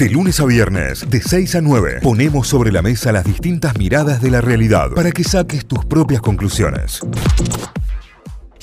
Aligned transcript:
De 0.00 0.08
lunes 0.08 0.40
a 0.40 0.46
viernes, 0.46 1.10
de 1.10 1.20
6 1.20 1.56
a 1.56 1.60
9, 1.60 1.98
ponemos 2.02 2.48
sobre 2.48 2.72
la 2.72 2.80
mesa 2.80 3.12
las 3.12 3.22
distintas 3.22 3.76
miradas 3.76 4.22
de 4.22 4.30
la 4.30 4.40
realidad 4.40 4.92
para 4.96 5.12
que 5.12 5.22
saques 5.22 5.66
tus 5.66 5.84
propias 5.84 6.22
conclusiones. 6.22 7.02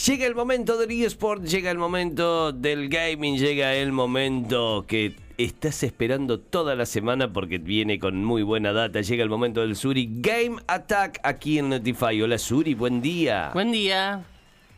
Llega 0.03 0.25
el 0.25 0.33
momento 0.33 0.79
del 0.79 0.89
eSport, 0.89 1.43
llega 1.43 1.69
el 1.69 1.77
momento 1.77 2.51
del 2.51 2.89
gaming, 2.89 3.37
llega 3.37 3.75
el 3.75 3.91
momento 3.91 4.85
que 4.87 5.15
estás 5.37 5.83
esperando 5.83 6.39
toda 6.39 6.73
la 6.73 6.87
semana 6.87 7.31
porque 7.31 7.59
viene 7.59 7.99
con 7.99 8.25
muy 8.25 8.41
buena 8.41 8.73
data. 8.73 9.01
Llega 9.01 9.21
el 9.21 9.29
momento 9.29 9.61
del 9.61 9.75
Suri 9.75 10.09
Game 10.09 10.55
Attack 10.65 11.19
aquí 11.21 11.59
en 11.59 11.69
Notify. 11.69 12.19
Hola 12.19 12.39
Suri, 12.39 12.73
buen 12.73 12.99
día. 12.99 13.51
Buen 13.53 13.71
día. 13.71 14.23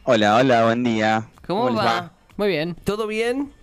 Hola, 0.03 0.35
hola, 0.35 0.65
buen 0.65 0.83
día. 0.83 1.25
¿Cómo, 1.47 1.73
va? 1.73 2.11
Muy 2.35 2.49
bien. 2.49 2.75
¿Todo 2.83 3.07
bien? 3.07 3.57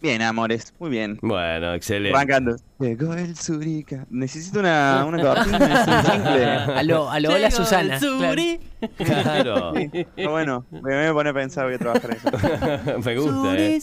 Bien, 0.00 0.22
amores, 0.22 0.72
muy 0.78 0.88
bien. 0.90 1.18
Bueno, 1.20 1.74
excelente. 1.74 2.16
Arrancando. 2.16 2.56
Llegó 2.78 3.12
el 3.14 3.36
Zurica. 3.36 4.06
Necesito 4.08 4.60
una, 4.60 5.04
una 5.06 5.22
cortina, 5.34 5.58
un 6.66 6.70
aló, 6.70 7.06
hola 7.08 7.18
Llegó 7.38 7.50
Susana. 7.50 7.94
el 7.96 8.00
Suri. 8.00 8.60
Claro. 8.96 9.72
Pero 10.16 10.30
bueno, 10.30 10.64
me 10.70 10.80
voy 10.80 11.06
a 11.06 11.12
poner 11.12 11.30
a 11.32 11.34
pensar, 11.34 11.66
voy 11.66 11.74
a 11.74 11.78
trabajar 11.78 12.10
en 12.12 12.16
eso. 12.16 12.98
Me 13.04 13.16
gusta, 13.16 13.58
¿eh? 13.58 13.80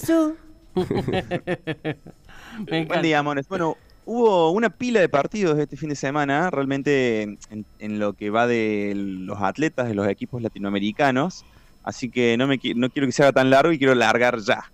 Me 2.71 2.85
Buen 2.85 3.01
día, 3.03 3.19
amores. 3.19 3.47
Bueno, 3.47 3.77
hubo 4.05 4.49
una 4.51 4.71
pila 4.71 4.99
de 4.99 5.09
partidos 5.09 5.59
este 5.59 5.77
fin 5.77 5.89
de 5.89 5.95
semana, 5.95 6.49
realmente 6.49 7.21
en, 7.21 7.37
en 7.77 7.99
lo 7.99 8.13
que 8.13 8.31
va 8.31 8.47
de 8.47 8.93
los 8.95 9.39
atletas 9.41 9.87
de 9.87 9.93
los 9.93 10.07
equipos 10.07 10.41
latinoamericanos. 10.41 11.45
Así 11.83 12.09
que 12.09 12.35
no, 12.37 12.47
me, 12.47 12.59
no 12.75 12.89
quiero 12.89 13.07
que 13.07 13.11
se 13.11 13.23
haga 13.23 13.31
tan 13.31 13.49
largo 13.49 13.71
y 13.71 13.77
quiero 13.77 13.93
largar 13.95 14.39
ya. 14.39 14.71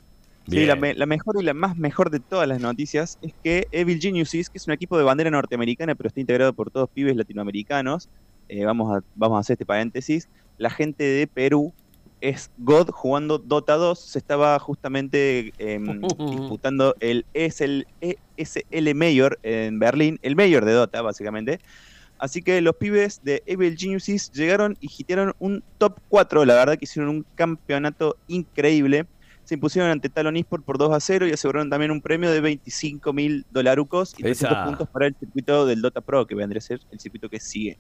Sí, 0.52 0.66
la, 0.66 0.76
me- 0.76 0.94
la 0.94 1.06
mejor 1.08 1.36
y 1.42 1.44
la 1.44 1.54
más 1.56 1.76
mejor 1.78 2.12
de 2.12 2.20
todas 2.20 2.48
las 2.48 2.60
noticias 2.60 3.18
es 3.22 3.34
que 3.42 3.68
Evil 3.72 4.00
Geniuses, 4.00 4.50
que 4.50 4.58
es 4.60 4.68
un 4.68 4.74
equipo 4.74 4.98
de 4.98 5.04
bandera 5.04 5.32
norteamericana, 5.32 5.96
pero 5.96 6.08
está 6.10 6.20
integrado 6.22 6.54
por 6.54 6.70
todos 6.70 6.90
pibes 6.94 7.16
latinoamericanos, 7.16 8.10
eh, 8.48 8.66
vamos, 8.66 8.96
a, 8.96 9.02
vamos 9.16 9.38
a 9.38 9.40
hacer 9.40 9.56
este 9.56 9.66
paréntesis, 9.66 10.30
la 10.58 10.70
gente 10.70 11.04
de 11.04 11.28
Perú 11.28 11.74
es 12.22 12.52
God 12.58 12.90
jugando 12.92 13.40
Dota 13.40 13.76
2, 13.76 14.00
se 14.12 14.20
estaba 14.20 14.60
justamente 14.60 15.54
em, 15.58 16.06
disputando 16.30 16.96
el 17.00 17.26
ESL, 17.34 17.88
ESL 18.02 18.94
Mayor 18.96 19.40
en 19.44 19.80
Berlín, 19.80 20.20
el 20.22 20.36
Mayor 20.36 20.66
de 20.66 20.74
Dota 20.74 21.02
básicamente, 21.02 21.60
Así 22.18 22.42
que 22.44 22.62
los 22.62 22.76
pibes 22.80 23.20
de 23.22 23.44
Evil 23.46 23.76
Geniuses 23.78 24.30
llegaron 24.32 24.76
y 24.80 24.88
hicieron 24.88 25.34
un 25.40 25.64
top 25.78 26.00
4. 26.08 26.46
La 26.46 26.56
verdad 26.56 26.74
que 26.78 26.86
hicieron 26.86 27.10
un 27.10 27.26
campeonato 27.36 28.18
increíble. 28.28 29.06
Se 29.46 29.56
impusieron 29.56 29.92
ante 29.92 30.10
Talon 30.10 30.38
Esport 30.38 30.64
por 30.64 30.78
2 30.78 30.94
a 30.94 31.00
0 31.00 31.28
y 31.28 31.32
aseguraron 31.34 31.70
también 31.70 31.92
un 31.92 32.02
premio 32.02 32.32
de 32.32 32.40
25 32.40 33.12
mil 33.14 33.46
dolarucos 33.50 34.14
y 34.18 34.24
300 34.24 34.58
Esa. 34.58 34.66
puntos 34.66 34.90
para 34.90 35.08
el 35.08 35.16
circuito 35.20 35.66
del 35.66 35.82
Dota 35.82 36.02
Pro, 36.02 36.26
que 36.26 36.36
vendría 36.36 36.60
a 36.60 36.62
ser 36.62 36.80
el 36.92 37.00
circuito 37.00 37.30
que 37.30 37.40
sigue. 37.40 37.78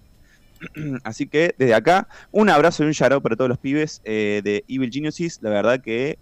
Así 1.03 1.27
que 1.27 1.55
desde 1.57 1.73
acá, 1.73 2.07
un 2.31 2.49
abrazo 2.49 2.83
y 2.83 2.87
un 2.87 2.91
shout 2.91 3.21
para 3.21 3.35
todos 3.35 3.49
los 3.49 3.59
pibes 3.59 4.01
eh, 4.03 4.41
de 4.43 4.63
Evil 4.67 4.91
Geniuses. 4.91 5.39
La 5.41 5.49
verdad 5.49 5.81
que 5.81 6.17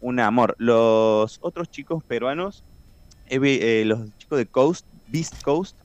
un 0.00 0.20
amor. 0.20 0.54
Los 0.58 1.38
otros 1.40 1.70
chicos 1.70 2.02
peruanos, 2.06 2.62
Evi- 3.30 3.58
eh, 3.62 3.84
los 3.86 4.14
chicos 4.18 4.38
de 4.38 4.46
Coast, 4.46 4.86
Beast 5.06 5.42
Coast, 5.42 5.78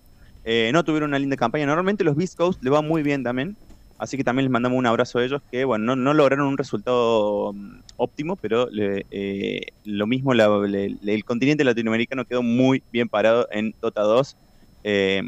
eh, 0.44 0.72
no 0.73 0.83
tuvieron 0.83 1.11
una 1.11 1.20
linda 1.20 1.38
campaña. 1.38 1.66
Normalmente 1.66 2.03
los 2.03 2.16
Beast 2.17 2.36
Coast 2.36 2.61
le 2.61 2.70
va 2.70 2.81
muy 2.81 3.02
bien 3.02 3.23
también. 3.23 3.55
Así 4.00 4.16
que 4.17 4.23
también 4.23 4.45
les 4.45 4.52
mandamos 4.52 4.80
un 4.80 4.86
abrazo 4.86 5.19
a 5.19 5.25
ellos 5.25 5.42
que, 5.52 5.66
bueno, 5.66 5.83
no, 5.86 5.95
no 5.97 6.14
lograron 6.14 6.47
un 6.47 6.58
resultado 6.58 7.52
mm, 7.53 7.80
óptimo, 7.97 8.38
pero 8.38 8.67
le- 8.72 9.05
eh, 9.11 9.61
lo 9.83 10.08
mismo, 10.08 10.33
la- 10.33 10.47
le- 10.66 10.95
le- 11.02 11.14
el 11.14 11.23
continente 11.25 11.64
latinoamericano 11.66 12.23
quedó 12.25 12.42
muy 12.42 12.81
bien 12.92 13.09
parado 13.09 13.47
en 13.52 13.73
Dota 13.81 14.02
2. 14.02 14.36
eh, 14.83 15.22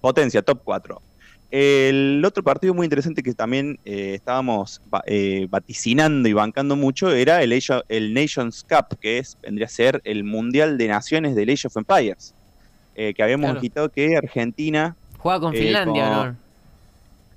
potencia, 0.00 0.40
top 0.40 0.62
4. 0.64 1.02
El 1.50 2.22
otro 2.24 2.42
partido 2.42 2.72
muy 2.72 2.86
interesante 2.86 3.22
que 3.22 3.34
también 3.34 3.76
eh, 3.84 4.14
estábamos 4.14 4.80
eh, 5.06 5.46
vaticinando 5.50 6.28
y 6.28 6.32
bancando 6.32 6.76
mucho 6.76 7.10
era 7.12 7.42
el, 7.42 7.50
Nations 8.14 8.64
Cup, 8.66 8.96
que 9.00 9.18
es, 9.18 9.36
vendría 9.42 9.66
a 9.66 9.68
ser 9.68 10.00
el 10.04 10.24
Mundial 10.24 10.78
de 10.78 10.88
Naciones 10.88 11.34
del 11.34 11.50
Age 11.50 11.66
of 11.66 11.76
Empires. 11.76 12.34
eh, 12.94 13.12
que 13.14 13.22
habíamos 13.22 13.46
Claro. 13.50 13.60
quitado 13.60 13.88
que 13.90 14.16
Argentina 14.16 14.96
Juega 15.18 15.40
con 15.40 15.52
Finlandia, 15.54 16.04
con- 16.04 16.26
¿no? 16.32 16.38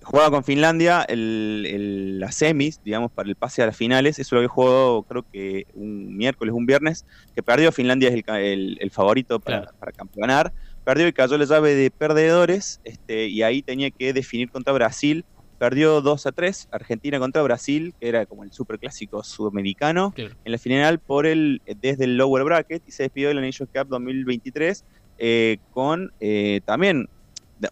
Jugaba 0.03 0.31
con 0.31 0.44
Finlandia 0.44 1.03
el, 1.03 1.66
el- 1.69 2.19
las 2.19 2.36
semis, 2.36 2.80
digamos, 2.84 3.12
para 3.12 3.30
el 3.30 3.36
pase 3.36 3.62
a 3.64 3.66
las 3.68 3.78
finales. 3.78 4.19
Eso 4.19 4.36
lo 4.36 4.40
había 4.40 4.50
jugado, 4.50 5.03
creo 5.03 5.24
que 5.31 5.66
un 5.74 6.16
miércoles, 6.16 6.53
un 6.53 6.66
viernes, 6.66 7.06
que 7.36 7.44
perdió. 7.44 7.72
Finlandia 7.72 8.09
es 8.09 8.16
el, 8.16 8.78
el- 8.80 8.91
favorito 8.91 9.40
para, 9.40 9.62
Claro. 9.62 9.75
para 9.80 9.91
campeonar. 9.91 10.53
Perdió 10.84 11.08
y 11.08 11.14
cayó 11.14 11.38
la 11.38 11.46
llave 11.46 11.75
de 11.75 11.91
perdedores, 11.91 12.80
este, 12.84 13.28
y 13.28 13.41
ahí 13.41 13.62
tenía 13.64 13.90
que 13.91 14.14
definir 14.14 14.50
contra 14.52 14.74
Brasil. 14.74 15.24
Perdió 15.58 16.02
2 16.02 16.25
a 16.25 16.34
3, 16.34 16.68
Argentina 16.72 17.20
contra 17.20 17.41
Brasil, 17.41 17.94
que 18.00 18.09
era 18.09 18.25
como 18.25 18.44
el 18.44 18.52
superclásico 18.52 19.24
sudamericano, 19.24 20.12
Claro. 20.12 20.35
en 20.44 20.52
la 20.52 20.58
final 20.58 21.00
por 21.00 21.25
el 21.25 21.62
desde 21.66 22.03
el 22.03 22.18
lower 22.18 22.44
bracket 22.44 22.84
y 22.85 22.91
se 22.91 23.03
despidió 23.03 23.30
de 23.30 23.35
la 23.35 23.41
Nations 23.41 23.70
Cup 23.74 23.88
2023 23.88 24.84
eh, 25.20 25.59
con 25.70 26.12
eh, 26.20 26.59
también 26.66 27.08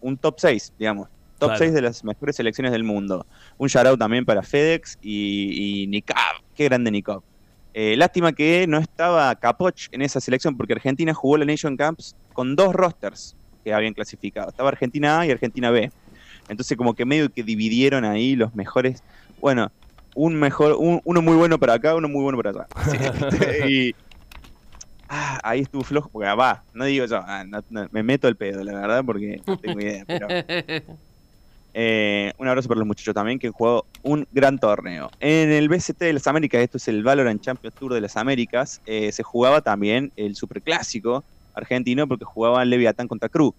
un 0.00 0.16
top 0.16 0.36
6, 0.38 0.72
digamos. 0.78 1.08
Top 1.42 1.48
Claro. 1.50 1.58
6 1.64 1.74
de 1.74 1.82
las 1.82 2.04
mejores 2.04 2.36
selecciones 2.36 2.70
del 2.70 2.84
mundo. 2.84 3.26
Un 3.58 3.68
shout 3.68 3.98
también 3.98 4.24
para 4.24 4.42
FedEx 4.44 4.96
y, 5.02 5.82
y 5.82 5.86
Nikab. 5.88 6.36
Qué 6.54 6.64
grande 6.66 6.90
Nikab. 6.92 7.20
Eh, 7.74 7.96
lástima 7.96 8.32
que 8.32 8.66
no 8.68 8.78
estaba 8.78 9.34
Capoch 9.34 9.88
en 9.90 10.02
esa 10.02 10.20
selección 10.20 10.56
porque 10.56 10.74
Argentina 10.74 11.12
jugó 11.14 11.36
la 11.38 11.44
Nation 11.44 11.76
Camps 11.76 12.14
con 12.32 12.54
dos 12.54 12.72
rosters 12.74 13.34
que 13.64 13.72
habían 13.74 13.92
clasificado. 13.92 14.50
Estaba 14.50 14.68
Argentina 14.68 15.18
A 15.20 15.26
y 15.26 15.30
Argentina 15.32 15.70
B. 15.70 15.90
Entonces 16.48 16.76
como 16.76 16.94
que 16.94 17.04
medio 17.04 17.28
que 17.28 17.42
dividieron 17.42 18.04
ahí 18.04 18.36
los 18.36 18.54
mejores. 18.54 19.02
Bueno, 19.40 19.72
un 20.14 20.34
mejor, 20.36 20.76
un- 20.78 21.00
uno 21.04 21.22
muy 21.22 21.34
bueno 21.34 21.58
para 21.58 21.74
acá, 21.74 21.94
uno 21.96 22.08
muy 22.08 22.22
bueno 22.22 22.38
para 22.38 22.50
allá. 22.50 22.66
Sí, 23.64 23.68
y 23.90 23.94
ah, 25.08 25.40
ahí 25.42 25.60
estuvo 25.60 25.82
flojo 25.82 26.08
porque 26.10 26.28
ah, 26.28 26.34
va, 26.34 26.62
no 26.74 26.84
digo 26.84 27.06
yo, 27.06 27.16
ah, 27.26 27.42
no- 27.44 27.64
no, 27.70 27.88
me 27.90 28.02
meto 28.02 28.28
el 28.28 28.36
pedo, 28.36 28.62
la 28.62 28.74
verdad, 28.74 29.02
porque 29.04 29.40
no 29.46 29.56
tengo 29.58 29.80
idea. 29.80 30.04
Pero, 30.06 30.26
eh, 31.74 32.32
un 32.38 32.48
abrazo 32.48 32.68
para 32.68 32.78
los 32.78 32.86
muchachos 32.86 33.14
también 33.14 33.38
que 33.38 33.46
han 33.46 33.52
jugado 33.52 33.86
un 34.02 34.26
gran 34.32 34.58
torneo. 34.58 35.10
En 35.20 35.50
el 35.50 35.68
BCT 35.68 35.98
de 35.98 36.12
las 36.12 36.26
Américas, 36.26 36.60
esto 36.60 36.76
es 36.76 36.88
el 36.88 37.02
Valorant 37.02 37.40
Champions 37.40 37.74
Tour 37.76 37.94
de 37.94 38.00
las 38.00 38.16
Américas, 38.16 38.80
eh, 38.86 39.10
se 39.12 39.22
jugaba 39.22 39.60
también 39.60 40.12
el 40.16 40.36
superclásico 40.36 41.24
argentino 41.54 42.06
porque 42.06 42.24
jugaban 42.24 42.68
Leviatán 42.68 43.08
contra 43.08 43.28
Cruz. 43.28 43.54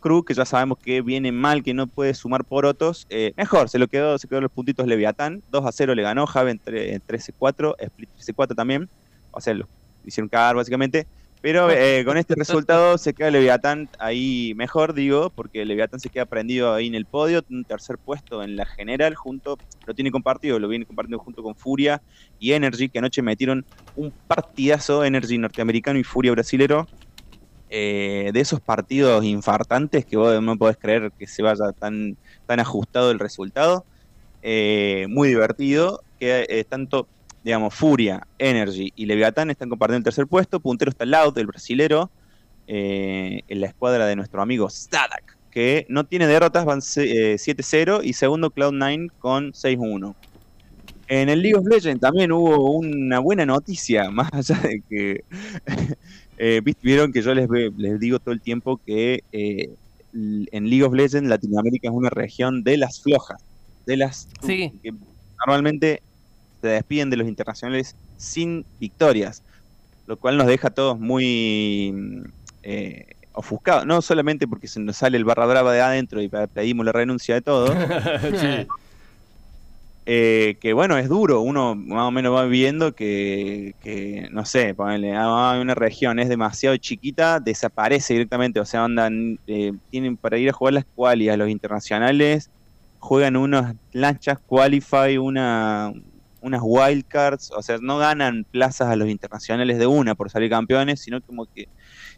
Cruz, 0.00 0.26
que 0.26 0.34
ya 0.34 0.44
sabemos 0.44 0.76
que 0.78 1.00
viene 1.00 1.32
mal, 1.32 1.62
que 1.62 1.72
no 1.72 1.86
puede 1.86 2.12
sumar 2.12 2.44
porotos, 2.44 3.06
eh, 3.08 3.32
mejor, 3.38 3.70
se 3.70 3.78
lo 3.78 3.88
quedó, 3.88 4.18
se 4.18 4.28
quedó 4.28 4.42
los 4.42 4.52
puntitos 4.52 4.86
Leviatán, 4.86 5.42
2 5.50 5.64
a 5.64 5.72
0 5.72 5.94
le 5.94 6.02
ganó, 6.02 6.26
Javen 6.26 6.60
13-4, 6.62 7.74
Split 7.78 8.10
13-4 8.18 8.54
también, 8.54 8.90
o 9.30 9.40
sea, 9.40 9.54
lo 9.54 9.66
hicieron 10.04 10.28
cagar 10.28 10.56
básicamente, 10.56 11.06
pero 11.44 11.70
eh, 11.70 12.06
con 12.06 12.16
este 12.16 12.34
resultado 12.38 12.96
se 12.96 13.12
queda 13.12 13.30
Leviatán 13.30 13.90
ahí 13.98 14.54
mejor, 14.56 14.94
digo, 14.94 15.28
porque 15.28 15.66
Leviatán 15.66 16.00
se 16.00 16.08
queda 16.08 16.24
prendido 16.24 16.72
ahí 16.72 16.86
en 16.86 16.94
el 16.94 17.04
podio, 17.04 17.44
un 17.50 17.66
tercer 17.66 17.98
puesto 17.98 18.42
en 18.42 18.56
la 18.56 18.64
general, 18.64 19.14
junto, 19.14 19.58
lo 19.84 19.94
tiene 19.94 20.10
compartido, 20.10 20.58
lo 20.58 20.68
viene 20.68 20.86
compartiendo 20.86 21.22
junto 21.22 21.42
con 21.42 21.54
Furia 21.54 22.00
y 22.38 22.52
Energy, 22.52 22.88
que 22.88 22.98
anoche 22.98 23.20
metieron 23.20 23.66
un 23.94 24.10
partidazo, 24.26 25.04
Energy 25.04 25.36
norteamericano 25.36 25.98
y 25.98 26.02
Furia 26.02 26.32
brasilero, 26.32 26.88
eh, 27.68 28.30
de 28.32 28.40
esos 28.40 28.62
partidos 28.62 29.22
infartantes 29.22 30.06
que 30.06 30.16
vos 30.16 30.42
no 30.42 30.56
podés 30.56 30.78
creer 30.78 31.12
que 31.18 31.26
se 31.26 31.42
vaya 31.42 31.72
tan, 31.78 32.16
tan 32.46 32.58
ajustado 32.58 33.10
el 33.10 33.18
resultado. 33.18 33.84
Eh, 34.40 35.08
muy 35.10 35.28
divertido, 35.28 36.00
que 36.18 36.46
eh, 36.48 36.64
tanto, 36.64 37.06
digamos, 37.44 37.74
Furia, 37.74 38.26
Energy 38.38 38.92
y 38.96 39.06
Leviatán 39.06 39.50
están 39.50 39.68
compartiendo 39.68 39.98
el 39.98 40.04
tercer 40.04 40.26
puesto. 40.26 40.60
Puntero 40.60 40.90
está 40.90 41.04
Loud, 41.04 41.36
el 41.38 41.46
brasilero, 41.46 42.10
eh, 42.66 43.42
en 43.46 43.60
la 43.60 43.66
escuadra 43.66 44.06
de 44.06 44.16
nuestro 44.16 44.40
amigo 44.40 44.68
Stadak, 44.70 45.36
que 45.50 45.86
no 45.90 46.04
tiene 46.04 46.26
derrotas, 46.26 46.64
van 46.64 46.78
eh, 46.96 47.36
7-0 47.38 48.00
y 48.02 48.14
segundo 48.14 48.50
Cloud9 48.50 49.10
con 49.18 49.52
6-1. 49.52 50.14
En 51.06 51.28
el 51.28 51.42
League 51.42 51.56
of 51.56 51.66
Legends 51.66 52.00
también 52.00 52.32
hubo 52.32 52.70
una 52.70 53.18
buena 53.18 53.44
noticia, 53.44 54.10
más 54.10 54.32
allá 54.32 54.58
de 54.60 54.82
que 54.88 55.24
eh, 56.38 56.62
vieron 56.82 57.12
que 57.12 57.20
yo 57.20 57.34
les, 57.34 57.48
les 57.76 58.00
digo 58.00 58.18
todo 58.18 58.32
el 58.32 58.40
tiempo 58.40 58.80
que 58.84 59.22
eh, 59.32 59.68
en 60.14 60.70
League 60.70 60.84
of 60.84 60.94
Legends 60.94 61.28
Latinoamérica 61.28 61.88
es 61.88 61.94
una 61.94 62.08
región 62.08 62.64
de 62.64 62.78
las 62.78 63.02
flojas, 63.02 63.42
de 63.84 63.98
las 63.98 64.28
Sí. 64.46 64.72
que 64.82 64.94
normalmente 65.44 66.00
se 66.68 66.74
despiden 66.74 67.10
de 67.10 67.16
los 67.18 67.28
internacionales 67.28 67.96
sin 68.16 68.66
victorias, 68.78 69.42
lo 70.06 70.18
cual 70.18 70.36
nos 70.36 70.46
deja 70.46 70.68
a 70.68 70.70
todos 70.74 70.98
muy 70.98 71.92
mm, 71.94 72.22
eh, 72.62 73.06
ofuscados, 73.32 73.86
no 73.86 74.02
solamente 74.02 74.46
porque 74.48 74.68
se 74.68 74.80
nos 74.80 74.96
sale 74.98 75.16
el 75.18 75.24
barra 75.24 75.46
brava 75.46 75.72
de 75.72 75.80
adentro 75.82 76.20
y 76.22 76.28
pe- 76.28 76.48
pedimos 76.48 76.86
la 76.86 76.92
renuncia 76.92 77.34
de 77.36 77.42
todo, 77.42 77.74
Sí. 78.40 78.66
eh, 80.06 80.58
que 80.60 80.72
bueno, 80.74 80.98
es 80.98 81.08
duro, 81.08 81.40
uno 81.40 81.74
más 81.74 82.02
o 82.08 82.10
menos 82.10 82.34
va 82.34 82.44
viendo 82.46 82.92
que, 82.94 83.72
que 83.80 84.28
no 84.32 84.44
sé, 84.44 84.74
ponele, 84.74 85.14
ah, 85.16 85.58
una 85.60 85.74
región 85.74 86.18
es 86.18 86.28
demasiado 86.28 86.76
chiquita, 86.76 87.40
desaparece 87.40 88.12
directamente, 88.14 88.60
o 88.60 88.66
sea, 88.66 88.84
andan, 88.84 89.38
eh, 89.46 89.72
tienen 89.88 90.18
para 90.18 90.36
ir 90.38 90.50
a 90.50 90.52
jugar 90.52 90.74
las 90.74 90.84
quali 90.94 91.28
a 91.30 91.36
los 91.38 91.48
internacionales, 91.48 92.50
juegan 92.98 93.36
unas 93.36 93.74
lanchas 93.92 94.38
qualify, 94.46 95.16
una, 95.18 95.90
unas 96.44 96.60
wildcards, 96.62 97.50
o 97.56 97.62
sea, 97.62 97.78
no 97.80 97.98
ganan 97.98 98.44
plazas 98.50 98.88
a 98.88 98.96
los 98.96 99.08
internacionales 99.08 99.78
de 99.78 99.86
una 99.86 100.14
por 100.14 100.30
salir 100.30 100.50
campeones, 100.50 101.00
sino 101.00 101.20
como 101.22 101.46
que, 101.54 101.66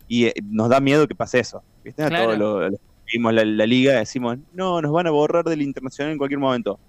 y 0.08 0.26
eh, 0.26 0.34
nos 0.44 0.68
da 0.68 0.80
miedo 0.80 1.06
que 1.06 1.14
pase 1.14 1.38
eso, 1.40 1.62
¿viste? 1.84 2.02
A 2.02 2.08
Claro. 2.08 2.24
todos 2.26 2.38
los- 2.38 2.70
los 2.72 2.80
que 2.80 3.16
vimos 3.18 3.32
la, 3.32 3.44
la 3.44 3.66
liga, 3.66 3.94
decimos, 3.94 4.36
no, 4.52 4.82
nos 4.82 4.90
van 4.92 5.06
a 5.06 5.10
borrar 5.10 5.44
del 5.44 5.62
internacional 5.62 6.12
en 6.12 6.18
cualquier 6.18 6.40
momento. 6.40 6.80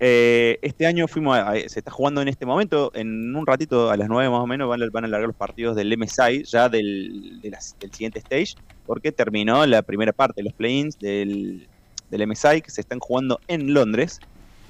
Eh, 0.00 0.58
este 0.62 0.86
año 0.86 1.08
fuimos 1.08 1.36
a- 1.36 1.54
se 1.54 1.80
está 1.80 1.90
jugando 1.90 2.22
en 2.22 2.28
este 2.28 2.46
momento, 2.46 2.92
en 2.94 3.34
un 3.34 3.44
ratito, 3.46 3.90
a 3.90 3.96
las 3.96 4.08
9 4.08 4.30
más 4.30 4.40
o 4.40 4.46
menos, 4.46 4.68
van, 4.68 4.80
a- 4.82 4.86
van 4.92 5.04
a 5.04 5.08
largar 5.08 5.26
los 5.26 5.36
partidos 5.36 5.74
del 5.74 5.92
MSI, 5.92 6.44
ya 6.44 6.68
del, 6.68 7.40
de 7.42 7.50
las- 7.50 7.74
del 7.80 7.90
siguiente 7.92 8.20
stage, 8.20 8.54
porque 8.86 9.10
terminó 9.10 9.66
la 9.66 9.82
primera 9.82 10.12
parte, 10.12 10.42
los 10.44 10.52
play-ins 10.54 10.96
del, 11.00 11.68
del 12.08 12.20
MSI, 12.28 12.60
que 12.62 12.70
se 12.70 12.80
están 12.80 13.00
jugando 13.00 13.40
en 13.48 13.74
Londres. 13.74 14.18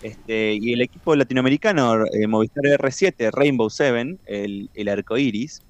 Este, 0.02 0.54
y 0.60 0.72
el 0.72 0.80
equipo 0.80 1.16
latinoamericano, 1.16 2.04
eh, 2.12 2.26
Movistar 2.26 2.64
R7, 2.64 3.30
Rainbow 3.32 3.68
Seven, 3.68 4.18
el, 4.26 4.70
el 4.74 4.88
arco 4.88 5.18
iris, 5.18 5.60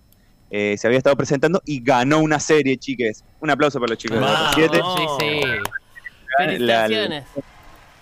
eh, 0.50 0.76
se 0.78 0.86
había 0.86 0.98
estado 0.98 1.16
presentando 1.16 1.62
y 1.64 1.80
ganó 1.82 2.18
una 2.20 2.38
serie, 2.40 2.76
chiques. 2.76 3.24
Un 3.40 3.50
aplauso 3.50 3.78
para 3.80 3.90
los 3.90 3.98
chicos 3.98 4.18
de 4.18 4.24
Vamos. 4.24 4.56
R7 4.56 4.82
Sí, 4.96 5.06
sí. 5.20 5.40
la- 6.58 6.84
Felicitaciones. 6.86 7.24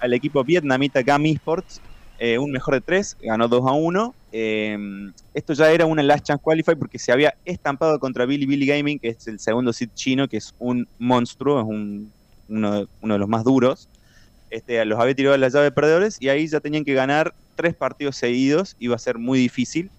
al 0.00 0.12
equipo 0.14 0.44
vietnamita 0.44 1.02
GAM 1.02 1.26
Esports, 1.26 1.80
eh, 2.18 2.38
un 2.38 2.50
mejor 2.50 2.74
de 2.74 2.80
tres, 2.80 3.16
ganó 3.20 3.46
2 3.48 3.66
a 3.66 3.72
1. 3.72 4.14
Eh, 4.32 4.76
esto 5.32 5.52
ya 5.54 5.70
era 5.70 5.86
una 5.86 6.02
Last 6.02 6.24
Chance 6.26 6.42
Qualify 6.42 6.74
porque 6.74 6.98
se 6.98 7.12
había 7.12 7.34
estampado 7.44 7.98
contra 8.00 8.26
Billy 8.26 8.46
Billy 8.46 8.66
Gaming, 8.66 8.98
que 8.98 9.08
es 9.10 9.26
el 9.28 9.38
segundo 9.38 9.72
seed 9.72 9.90
chino, 9.94 10.28
que 10.28 10.36
es 10.38 10.54
un 10.58 10.86
monstruo, 10.98 11.60
es 11.60 11.66
un- 11.66 12.12
uno 12.48 12.86
de 13.00 13.18
los 13.18 13.28
más 13.28 13.44
duros. 13.44 13.88
Este, 14.50 14.84
los 14.84 14.98
había 14.98 15.14
tirado 15.14 15.34
a 15.34 15.38
la 15.38 15.48
llave 15.48 15.64
de 15.64 15.72
perdedores 15.72 16.18
y 16.20 16.28
ahí 16.28 16.46
ya 16.46 16.60
tenían 16.60 16.84
que 16.84 16.94
ganar 16.94 17.34
tres 17.56 17.74
partidos 17.74 18.16
seguidos, 18.16 18.76
iba 18.78 18.94
a 18.94 18.98
ser 18.98 19.18
muy 19.18 19.38
difícil. 19.38 19.90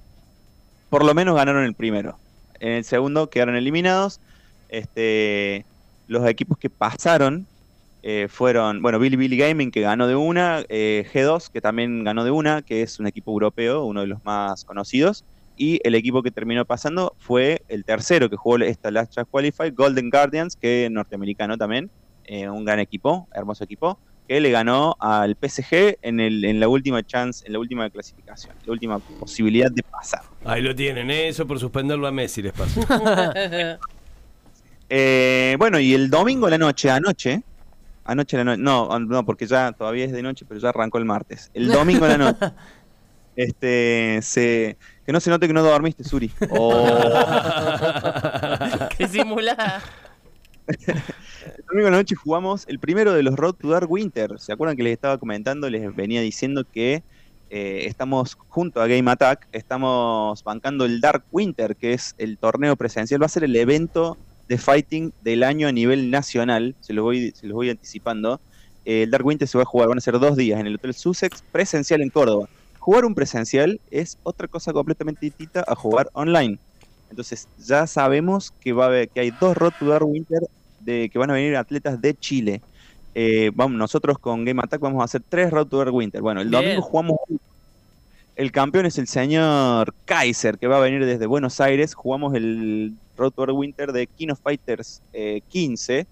Por 0.90 1.04
lo 1.04 1.14
menos 1.14 1.36
ganaron 1.36 1.66
el 1.66 1.74
primero. 1.74 2.18
En 2.60 2.72
el 2.72 2.84
segundo 2.84 3.30
quedaron 3.30 3.56
eliminados. 3.56 4.20
Este, 4.70 5.66
los 6.08 6.26
equipos 6.28 6.58
que 6.58 6.70
pasaron 6.70 7.46
eh, 8.04 8.28
fueron, 8.30 8.82
bueno, 8.82 9.00
Billy 9.00 9.18
Billy 9.18 9.38
Gaming 9.38 9.72
que 9.72 9.82
ganó 9.82 10.08
de 10.08 10.16
una, 10.16 10.64
eh, 10.70 11.06
G2 11.14 11.50
que 11.52 11.62
también 11.62 12.04
ganó 12.04 12.24
de 12.24 12.32
una, 12.32 12.62
que 12.62 12.82
es 12.82 13.00
un 13.00 13.08
equipo 13.08 13.32
europeo, 13.32 13.84
uno 13.84 14.02
de 14.02 14.08
los 14.08 14.24
más 14.24 14.64
conocidos, 14.64 15.26
y 15.58 15.82
el 15.84 15.96
equipo 15.96 16.22
que 16.22 16.32
terminó 16.32 16.64
pasando 16.66 17.16
fue 17.18 17.64
el 17.68 17.84
tercero 17.84 18.30
que 18.30 18.38
jugó 18.38 18.58
esta 18.60 18.92
Last 18.92 19.14
Chance 19.14 19.30
Qualify, 19.30 19.72
Golden 19.72 20.10
Guardians, 20.10 20.56
que 20.56 20.86
es 20.86 20.92
norteamericano 20.92 21.58
también, 21.58 21.90
eh, 22.26 22.48
un 22.48 22.64
gran 22.64 22.80
equipo, 22.80 23.28
hermoso 23.34 23.64
equipo, 23.64 23.98
que 24.28 24.40
le 24.40 24.52
ganó 24.52 24.96
al 25.00 25.36
PSG 25.36 25.98
en, 26.02 26.20
el, 26.20 26.44
en 26.44 26.60
la 26.60 26.68
última 26.68 27.02
chance, 27.04 27.46
en 27.46 27.54
la 27.54 27.60
última 27.60 27.90
clasificación, 27.90 28.54
la 28.66 28.74
última 28.74 29.00
posibilidad 29.00 29.72
de 29.72 29.84
pasar. 29.84 30.22
Ahí 30.44 30.62
lo 30.62 30.76
tienen, 30.76 31.10
¿eh? 31.10 31.30
eso 31.30 31.48
por 31.48 31.60
suspenderlo 31.60 32.08
a 32.08 32.12
Messi 32.12 32.42
les 32.42 32.54
pasó. 32.54 32.82
Eh, 34.90 35.58
bueno, 35.60 35.82
y 35.82 35.94
el 35.94 36.10
domingo 36.10 36.50
la 36.50 36.58
noche, 36.58 36.90
anoche, 36.90 37.44
anoche 38.06 38.38
a 38.38 38.40
la 38.40 38.44
noche, 38.46 38.62
no, 38.62 39.00
no, 39.00 39.26
porque 39.26 39.46
ya 39.46 39.74
todavía 39.74 40.06
es 40.06 40.14
de 40.14 40.22
noche, 40.22 40.46
pero 40.48 40.62
ya 40.62 40.70
arrancó 40.70 40.98
el 40.98 41.04
martes. 41.04 41.52
El 41.54 41.68
domingo 41.68 42.06
a 42.06 42.08
la 42.08 42.18
noche, 42.18 42.40
este, 43.36 44.20
se, 44.22 44.78
que 45.06 45.12
no 45.12 45.20
se 45.20 45.30
note 45.30 45.46
que 45.48 45.54
no 45.54 45.62
dormiste, 45.62 46.06
Suri. 46.06 46.32
Oh. 46.52 46.90
Qué 48.98 49.08
simulada. 49.10 49.82
El 51.56 51.66
domingo 51.66 51.88
a 51.88 51.92
la 51.92 51.98
noche 51.98 52.16
jugamos 52.16 52.66
el 52.68 52.80
primero 52.80 53.14
de 53.14 53.24
los 53.24 53.36
Road 53.36 53.54
to 53.54 53.70
Dark 53.70 53.90
Winter. 53.90 54.40
¿Se 54.40 54.52
acuerdan 54.52 54.76
que 54.76 54.84
les 54.84 54.94
estaba 54.94 55.18
comentando? 55.18 55.70
Les 55.70 55.96
venía 55.96 56.22
diciendo 56.22 56.66
que 56.70 57.04
eh, 57.50 57.84
estamos 57.86 58.38
junto 58.50 58.82
a 58.82 58.88
Game 58.88 59.10
Attack, 59.10 59.48
estamos 59.54 60.44
bancando 60.44 60.84
el 60.86 61.00
Dark 61.00 61.24
Winter, 61.32 61.76
que 61.76 61.94
es 61.94 62.16
el 62.18 62.38
torneo 62.38 62.76
presencial. 62.76 63.22
Va 63.22 63.28
a 63.28 63.30
ser 63.30 63.46
el 63.46 63.56
evento 63.56 64.18
de 64.50 64.58
fighting 64.58 65.14
del 65.22 65.44
año 65.44 65.68
a 65.68 65.72
nivel 65.72 66.12
nacional. 66.12 66.76
Se 66.82 66.92
los 66.92 67.04
voy, 67.04 67.32
se 67.32 67.48
los 67.48 67.56
voy 67.56 67.70
anticipando. 67.70 68.42
Eh, 68.84 69.04
el 69.04 69.12
Dark 69.12 69.26
Winter 69.26 69.48
se 69.48 69.58
va 69.58 69.62
a 69.62 69.66
jugar, 69.66 69.88
van 69.88 70.00
a 70.00 70.02
ser 70.02 70.20
dos 70.20 70.36
días 70.36 70.60
en 70.60 70.68
el 70.68 70.76
Hotel 70.76 70.94
Sussex, 70.94 71.44
presencial 71.52 72.02
en 72.02 72.10
Córdoba. 72.10 72.50
Jugar 72.80 73.06
un 73.06 73.16
presencial 73.16 73.80
es 73.90 74.18
otra 74.24 74.48
cosa 74.48 74.74
completamente 74.74 75.26
distinta 75.26 75.64
a 75.66 75.76
jugar 75.76 76.10
online. 76.14 76.60
Entonces 77.10 77.48
ya 77.58 77.88
sabemos 77.88 78.52
que 78.60 78.74
va 78.74 78.86
a 78.86 78.88
haber, 78.88 79.10
que 79.10 79.22
hay 79.22 79.32
dos 79.32 79.56
Road 79.56 79.74
to 79.80 79.86
Dark 79.86 80.06
Winter 80.06 80.42
de 80.88 81.10
que 81.10 81.20
van 81.20 81.30
a 81.30 81.34
venir 81.34 81.56
atletas 81.56 82.02
de 82.02 82.16
Chile. 82.16 82.62
Eh, 83.14 83.52
vamos, 83.54 83.78
nosotros 83.78 84.18
con 84.18 84.46
Game 84.46 84.62
Attack 84.64 84.80
vamos 84.80 85.02
a 85.02 85.06
hacer 85.06 85.22
tres 85.28 85.52
Road 85.52 85.68
to 85.68 85.78
Dark 85.78 85.94
Winter. 85.94 86.22
Bueno, 86.22 86.42
el 86.42 86.50
Bien. 86.50 86.64
domingo 86.64 86.82
jugamos. 86.82 87.18
El 88.36 88.52
campeón 88.52 88.86
es 88.86 88.98
el 88.98 89.08
señor 89.08 89.94
Kaiser, 90.06 90.58
que 90.58 90.68
va 90.68 90.78
a 90.78 90.80
venir 90.80 91.06
desde 91.06 91.26
Buenos 91.26 91.60
Aires. 91.60 91.94
Jugamos 91.94 92.36
el 92.36 92.94
Road 93.18 93.32
to 93.32 93.46
Dark 93.46 93.58
Winter 93.58 93.92
de 93.92 94.08
King 94.08 94.30
of 94.30 94.40
Fighters 94.40 95.02
eh, 95.14 95.42
15. 95.50 96.08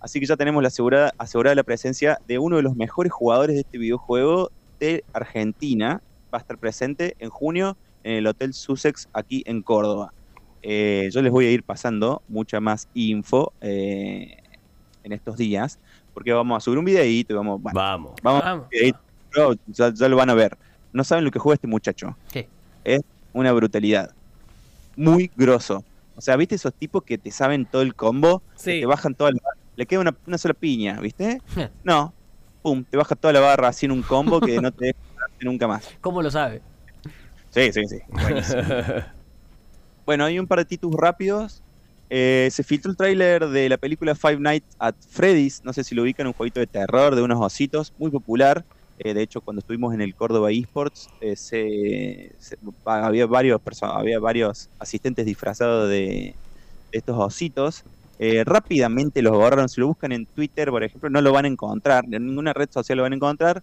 Así 0.00 0.20
que 0.20 0.26
ya 0.26 0.36
tenemos 0.36 0.62
la 0.62 0.68
asegurada, 0.68 1.12
asegurada 1.18 1.54
la 1.54 1.62
presencia 1.62 2.18
de 2.28 2.38
uno 2.38 2.56
de 2.56 2.62
los 2.62 2.76
mejores 2.76 3.12
jugadores 3.12 3.54
de 3.56 3.62
este 3.62 3.78
videojuego 3.78 4.50
de 4.78 5.02
Argentina. 5.12 6.00
Va 6.32 6.38
a 6.38 6.40
estar 6.40 6.56
presente 6.56 7.16
en 7.18 7.30
junio 7.30 7.76
en 8.04 8.14
el 8.14 8.26
Hotel 8.26 8.54
Sussex 8.54 9.08
aquí 9.12 9.42
en 9.46 9.62
Córdoba. 9.62 10.12
Eh, 10.62 11.08
yo 11.12 11.22
les 11.22 11.32
voy 11.32 11.46
a 11.46 11.50
ir 11.50 11.62
pasando 11.62 12.22
mucha 12.28 12.60
más 12.60 12.88
info 12.94 13.52
eh, 13.60 14.36
en 15.02 15.12
estos 15.12 15.36
días, 15.36 15.78
porque 16.12 16.32
vamos 16.32 16.56
a 16.56 16.60
subir 16.60 16.78
un 16.78 16.84
videíto 16.84 17.32
y 17.32 17.36
vamos, 17.36 17.62
bueno, 17.62 17.78
Vamos. 17.78 18.12
vamos 18.22 18.42
Vamos. 18.42 18.68
videíto, 18.68 18.98
ya, 19.68 19.92
ya 19.94 20.08
lo 20.08 20.16
van 20.16 20.30
a 20.30 20.34
ver. 20.34 20.56
No 20.92 21.04
saben 21.04 21.24
lo 21.24 21.30
que 21.30 21.38
juega 21.38 21.54
este 21.54 21.66
muchacho. 21.66 22.16
¿Qué? 22.32 22.48
Es 22.84 23.00
una 23.32 23.52
brutalidad. 23.52 24.12
Muy 24.96 25.30
grosso. 25.36 25.84
O 26.16 26.20
sea, 26.20 26.36
¿viste 26.36 26.56
esos 26.56 26.74
tipos 26.74 27.02
que 27.04 27.16
te 27.16 27.30
saben 27.30 27.64
todo 27.64 27.80
el 27.82 27.94
combo? 27.94 28.40
Que 28.40 28.58
Sí. 28.58 28.80
te 28.80 28.86
bajan 28.86 29.14
toda 29.14 29.30
la 29.30 29.38
Le 29.76 29.86
queda 29.86 30.00
una, 30.00 30.14
una 30.26 30.36
sola 30.36 30.52
piña, 30.52 31.00
¿viste? 31.00 31.40
No. 31.84 32.12
Pum, 32.60 32.84
te 32.84 32.98
baja 32.98 33.14
toda 33.16 33.32
la 33.32 33.40
barra 33.40 33.68
así 33.68 33.86
en 33.86 33.92
un 33.92 34.02
combo 34.02 34.40
que 34.40 34.60
no 34.60 34.70
te 34.72 34.86
deja 34.86 34.98
nunca 35.40 35.66
más. 35.66 35.88
¿Cómo 36.02 36.20
lo 36.20 36.30
sabe? 36.30 36.60
Sí, 37.50 37.72
sí, 37.72 37.86
sí. 37.86 37.98
Buenísimo. 38.10 38.62
bueno, 40.10 40.24
hay 40.24 40.40
un 40.40 40.48
par 40.48 40.58
de 40.58 40.64
títulos 40.64 40.96
rápidos. 41.00 41.62
Eh, 42.08 42.48
se 42.50 42.64
filtró 42.64 42.90
el 42.90 42.96
tráiler 42.96 43.46
de 43.48 43.68
la 43.68 43.78
película 43.78 44.16
Five 44.16 44.40
Nights 44.40 44.74
at 44.80 44.96
Freddy's. 45.08 45.60
No 45.62 45.72
sé 45.72 45.84
si 45.84 45.94
lo 45.94 46.02
ubican, 46.02 46.26
un 46.26 46.32
jueguito 46.32 46.58
de 46.60 46.66
terror 46.66 47.14
de 47.14 47.22
unos 47.22 47.38
ositos, 47.40 47.92
muy 47.96 48.10
popular. 48.10 48.64
Eh, 48.98 49.14
de 49.14 49.22
hecho, 49.22 49.40
cuando 49.40 49.60
estuvimos 49.60 49.94
en 49.94 50.00
el 50.00 50.16
Córdoba 50.16 50.50
eSports, 50.50 51.10
eh, 51.20 51.36
se- 51.36 52.32
había, 52.84 53.26
varios 53.26 53.60
había 53.82 54.18
varios 54.18 54.68
asistentes 54.80 55.24
disfrazados 55.26 55.88
de, 55.88 56.36
estos 56.92 57.16
ositos. 57.18 57.84
Eh, 58.18 58.44
rápidamente 58.44 59.22
los 59.22 59.32
borraron. 59.32 59.68
Si 59.68 59.80
lo 59.80 59.88
buscan 59.88 60.12
en 60.12 60.26
Twitter, 60.26 60.70
por 60.70 60.84
ejemplo, 60.84 61.10
no 61.10 61.22
lo 61.22 61.32
van 61.32 61.44
a 61.46 61.48
encontrar. 61.48 62.04
En 62.10 62.26
ninguna 62.26 62.52
red 62.52 62.68
social 62.72 62.96
lo 62.98 63.04
van 63.04 63.12
a 63.12 63.16
encontrar. 63.16 63.62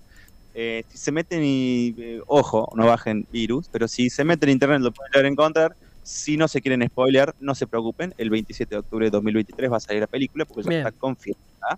Eh, 0.54 0.84
si 0.90 0.98
se 0.98 1.12
meten 1.12 1.42
y. 1.44 1.96
ojo, 2.28 2.68
no 2.76 2.86
bajen 2.88 3.26
virus, 3.32 3.70
pero 3.72 3.88
si 3.88 4.10
se 4.10 4.24
meten 4.24 4.50
en 4.50 4.54
internet 4.54 4.82
lo 4.82 4.92
pueden 4.92 5.28
encontrar. 5.34 5.76
Si 6.08 6.38
no 6.38 6.48
se 6.48 6.62
quieren 6.62 6.88
spoilear, 6.88 7.36
no 7.42 7.54
se 7.54 7.68
preocupen. 7.68 8.14
El 8.18 8.30
27 8.30 8.76
de 8.76 8.80
octubre 8.80 9.08
de 9.08 9.12
2023 9.12 9.70
va 9.70 9.76
a 9.76 9.82
salir 9.82 10.00
la 10.00 10.08
película 10.08 10.46
porque 10.46 10.64
ya 10.64 10.70
Bien. 10.70 10.88
está 10.88 10.98
confirmada. 10.98 11.78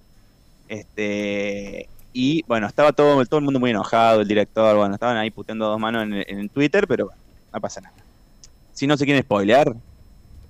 Este. 0.67 1.89
Y 2.13 2.43
bueno, 2.48 2.67
estaba 2.67 2.91
todo, 2.93 3.25
todo 3.25 3.39
el 3.39 3.43
mundo 3.43 3.59
muy 3.59 3.71
enojado, 3.71 4.21
el 4.21 4.27
director, 4.27 4.77
bueno, 4.77 4.93
estaban 4.93 5.17
ahí 5.17 5.31
puteando 5.31 5.65
dos 5.65 5.79
manos 5.79 6.03
en, 6.03 6.13
en 6.13 6.48
Twitter, 6.50 6.88
pero 6.88 7.07
bueno, 7.07 7.19
no 7.51 7.59
pasa 7.59 7.81
nada. 7.81 7.95
Si 8.71 8.86
no 8.86 8.98
se 8.98 9.05
quieren 9.05 9.24
spoilear, 9.24 9.75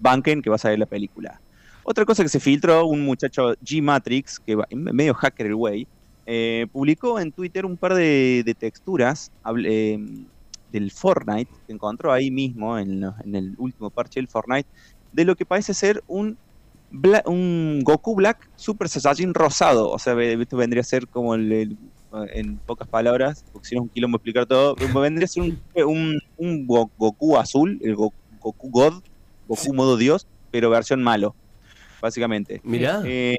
banquen 0.02 0.42
que 0.42 0.50
va 0.50 0.58
a 0.58 0.60
salir 0.60 0.78
la 0.78 0.86
película. 0.86 1.40
Otra 1.84 2.04
cosa 2.04 2.22
que 2.22 2.30
se 2.30 2.42
filtró, 2.42 2.86
un 2.86 3.06
muchacho 3.06 3.56
G-Matrix, 3.64 4.40
que 4.40 4.56
va 4.56 4.68
medio 4.72 5.14
hacker 5.14 5.48
el 5.48 5.56
güey, 5.56 5.88
eh, 6.26 6.68
publicó 6.74 7.18
en 7.18 7.32
Twitter 7.32 7.66
un 7.66 7.78
par 7.78 7.94
de, 7.94 8.44
de 8.46 8.54
texturas 8.54 9.32
eh, 9.64 9.98
del 10.72 10.92
Fortnite, 10.92 11.52
que 11.68 11.74
encontró 11.74 12.12
ahí 12.12 12.32
mismo 12.32 12.78
en, 12.78 13.02
lo- 13.02 13.16
en 13.24 13.36
el 13.36 13.56
último 13.58 13.90
parche 13.90 14.20
del 14.20 14.28
Fortnite, 14.28 14.68
de 15.12 15.26
lo 15.26 15.36
que 15.36 15.46
parece 15.46 15.74
ser 15.74 16.04
un, 16.08 16.38
Bla- 16.92 17.24
un 17.26 17.82
Goku 17.84 18.16
Black 18.16 18.50
Super 18.56 18.90
Saiyajin 18.90 19.34
rosado. 19.34 19.90
O 19.90 20.00
sea, 20.00 20.20
esto 20.22 20.58
vendría 20.58 20.82
a 20.82 20.84
ser 20.84 21.08
como 21.08 21.36
el, 21.36 21.52
el- 21.52 21.78
en 22.34 22.58
pocas 22.60 22.88
palabras, 22.88 23.44
porque 23.52 23.68
si 23.70 23.76
no 23.76 23.82
es 23.82 23.84
un 23.84 23.90
quilombo 23.90 24.18
explicar 24.18 24.46
todo, 24.48 24.76
vendría 25.00 25.26
a 25.26 25.28
ser 25.28 25.44
un, 25.44 25.62
un, 25.86 26.20
un 26.38 26.66
Go- 26.68 26.92
Goku 26.98 27.38
azul, 27.38 27.78
el 27.84 27.96
Go- 27.96 28.14
Goku 28.40 28.70
God, 28.72 29.04
Goku 29.48 29.74
modo 29.74 29.98
Dios, 29.98 30.26
pero 30.52 30.70
versión 30.72 31.04
malo, 31.04 31.36
básicamente. 32.02 32.62
Mirá. 32.64 33.02
Eh, 33.06 33.38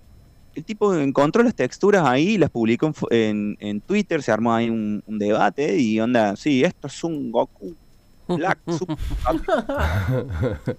el 0.55 0.65
tipo 0.65 0.95
encontró 0.97 1.43
las 1.43 1.55
texturas 1.55 2.05
ahí, 2.07 2.37
las 2.39 2.51
publicó 2.51 2.87
en, 2.87 2.95
fo- 2.95 3.09
en- 3.11 3.57
en 3.61 3.81
Twitter, 3.81 4.23
se 4.23 4.33
armó 4.33 4.53
ahí 4.55 4.69
un, 4.71 5.03
un 5.07 5.19
debate 5.19 5.79
y 5.79 6.01
onda, 6.01 6.37
sí, 6.37 6.65
esto 6.65 6.87
es 6.89 7.05
un 7.05 7.31
Goku 7.31 7.75
Black 8.29 8.59
Super 8.67 8.97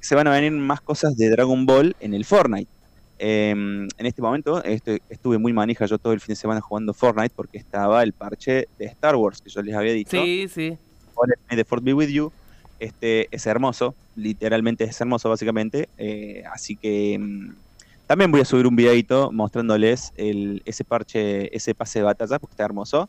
Se 0.00 0.14
van 0.14 0.26
a 0.26 0.30
venir 0.30 0.52
más 0.52 0.80
cosas 0.80 1.16
de 1.16 1.28
Dragon 1.30 1.66
Ball 1.66 1.94
en 2.00 2.14
el 2.14 2.24
Fortnite. 2.24 2.70
Eh, 3.18 3.50
en 3.50 4.06
este 4.06 4.22
momento 4.22 4.62
estuve 4.64 5.36
muy 5.36 5.52
manija 5.52 5.84
yo 5.84 5.98
todo 5.98 6.14
el 6.14 6.20
fin 6.20 6.32
de 6.32 6.36
semana 6.36 6.62
jugando 6.62 6.94
Fortnite 6.94 7.34
porque 7.36 7.58
estaba 7.58 8.02
el 8.02 8.14
parche 8.14 8.66
de 8.78 8.86
Star 8.86 9.14
Wars 9.16 9.42
que 9.42 9.50
yo 9.50 9.60
les 9.60 9.74
había 9.74 9.92
dicho. 9.92 10.10
Sí, 10.22 10.46
sí. 10.48 10.78
De 11.54 11.64
Fort 11.64 11.84
Be 11.84 11.92
With 11.92 12.08
You. 12.08 12.32
Este 12.78 13.28
es 13.30 13.44
hermoso, 13.46 13.94
literalmente 14.16 14.84
es 14.84 14.98
hermoso 14.98 15.28
básicamente. 15.28 15.90
eh, 15.98 16.44
así 16.50 16.76
que 16.76 17.18
mm, 17.18 17.50
también 18.10 18.32
voy 18.32 18.40
a 18.40 18.44
subir 18.44 18.66
un 18.66 18.74
videito 18.74 19.30
mostrándoles 19.30 20.12
el, 20.16 20.62
ese 20.64 20.82
parche, 20.82 21.54
ese 21.56 21.76
pase 21.76 22.00
de 22.00 22.06
batalla 22.06 22.40
porque 22.40 22.54
está 22.54 22.64
hermoso. 22.64 23.08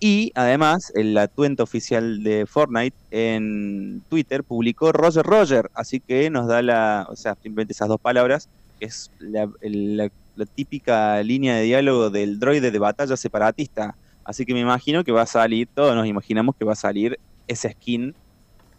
Y 0.00 0.32
además, 0.34 0.92
el- 0.94 1.14
la 1.14 1.28
cuenta 1.28 1.62
oficial 1.62 2.22
de 2.22 2.44
Fortnite 2.44 2.94
en 3.10 4.02
Twitter 4.10 4.44
publicó 4.44 4.92
Roger 4.92 5.24
Roger, 5.24 5.70
así 5.72 5.98
que 5.98 6.28
nos 6.28 6.46
da 6.46 6.60
la, 6.60 7.06
o 7.08 7.16
sea, 7.16 7.36
simplemente 7.42 7.72
esas 7.72 7.88
dos 7.88 7.98
palabras, 7.98 8.50
que 8.78 8.84
es 8.84 9.10
la, 9.18 9.48
el- 9.62 9.96
la- 9.96 10.10
la 10.36 10.44
típica 10.44 11.22
línea 11.22 11.54
de 11.56 11.62
diálogo 11.62 12.10
del 12.10 12.38
droide 12.38 12.70
de 12.70 12.78
batalla 12.78 13.16
separatista. 13.16 13.96
Así 14.26 14.44
que 14.44 14.52
me 14.52 14.60
imagino 14.60 15.04
que 15.04 15.12
va 15.12 15.22
a 15.22 15.26
salir, 15.26 15.68
todos 15.74 15.96
nos 15.96 16.06
imaginamos 16.06 16.54
que 16.54 16.66
va 16.66 16.74
a 16.74 16.76
salir 16.76 17.18
esa 17.48 17.70
skin. 17.70 18.14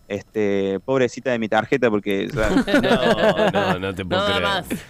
Este, 0.08 0.80
pobrecita 0.86 1.32
de 1.32 1.40
mi 1.40 1.50
tarjeta, 1.50 1.90
porque 1.90 2.28
o 2.28 2.34
sea, 2.34 2.50
No, 3.52 3.74
no, 3.74 3.80
no 3.80 3.96
te 3.96 4.06
puedo 4.06 4.22
Nada 4.22 4.36
creer. 4.36 4.44
más. 4.44 4.86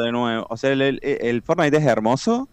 De 0.00 0.12
nuevo. 0.12 0.46
O 0.48 0.56
sea, 0.56 0.70
el, 0.72 0.80
el- 0.82 1.00
el 1.02 1.42
Fortnite 1.42 1.76
es 1.76 1.84
hermoso 1.84 2.48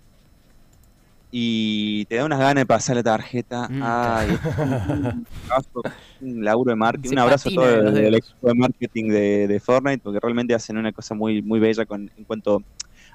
y 1.31 2.05
te 2.05 2.15
da 2.15 2.25
unas 2.25 2.39
ganas 2.39 2.55
de 2.55 2.65
pasar 2.65 2.95
la 2.95 3.03
tarjeta. 3.03 3.67
Mm. 3.69 3.81
Ay, 3.83 4.27
un, 4.57 5.25
abrazo, 5.49 5.81
un 6.21 6.43
laburo 6.43 6.69
de 6.71 6.75
marketing. 6.75 7.09
Se 7.09 7.15
Un 7.15 7.19
abrazo 7.19 7.49
a 7.49 7.53
todo 7.53 7.69
el, 7.89 8.15
equipo 8.15 8.47
de 8.47 8.53
marketing 8.55 9.09
de, 9.09 9.47
de 9.47 9.59
Fortnite 9.59 9.99
porque 10.03 10.19
realmente 10.19 10.55
hacen 10.55 10.77
una 10.77 10.91
cosa 10.91 11.13
muy, 11.13 11.41
muy 11.41 11.59
bella 11.59 11.85
con, 11.85 12.09
en 12.17 12.23
cuanto 12.23 12.63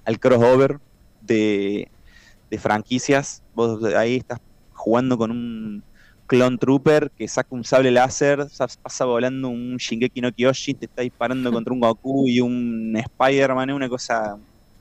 al 0.04 0.18
crossover 0.20 0.78
de, 1.20 1.90
de 2.50 2.58
franquicias. 2.58 3.42
Vos 3.54 3.82
ahí 3.94 4.16
estás 4.16 4.38
jugando 4.72 5.18
con 5.18 5.30
un 5.32 5.82
clone 6.26 6.56
trooper 6.58 7.10
que 7.16 7.28
saca 7.28 7.48
un 7.54 7.64
sable 7.64 7.90
láser, 7.90 8.48
sa- 8.50 8.66
pasa 8.82 9.04
volando 9.04 9.48
un 9.48 9.76
Shingeki 9.76 10.20
no 10.20 10.32
Kyojin, 10.32 10.78
te 10.78 10.86
está 10.86 11.02
disparando 11.02 11.52
contra 11.52 11.72
un 11.72 11.80
Goku 11.80 12.28
y 12.28 12.40
un 12.40 12.94
Spider-Man, 12.96 13.70
es 13.70 13.76
una 13.76 13.88
cosa, 13.88 14.36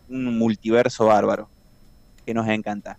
un 0.07 0.38
multiverso 0.38 1.05
bárbaro 1.07 1.50
que 2.25 2.33
nos 2.33 2.47
encanta. 2.47 2.97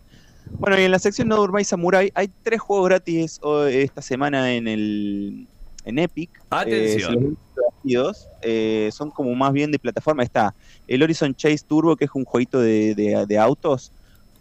Bueno, 0.58 0.78
y 0.78 0.82
en 0.84 0.90
la 0.90 0.98
sección 0.98 1.28
No 1.28 1.36
Durmáis 1.36 1.68
Samurai 1.68 2.10
hay 2.14 2.28
tres 2.42 2.60
juegos 2.60 2.86
gratis 2.88 3.38
esta 3.70 4.02
semana 4.02 4.52
en 4.54 4.68
el 4.68 5.48
en 5.86 5.98
Epic. 5.98 6.30
Atención. 6.50 7.14
Eh, 7.14 7.18
visto 7.28 7.60
divertidos. 7.82 8.28
Eh, 8.42 8.90
son 8.92 9.10
como 9.10 9.34
más 9.34 9.52
bien 9.52 9.70
de 9.70 9.78
plataforma. 9.78 10.22
Está 10.22 10.54
el 10.86 11.02
Horizon 11.02 11.34
Chase 11.34 11.60
Turbo, 11.66 11.96
que 11.96 12.04
es 12.06 12.10
un 12.14 12.24
jueguito 12.24 12.60
de, 12.60 12.94
de- 12.94 13.24
de 13.26 13.38
autos 13.38 13.92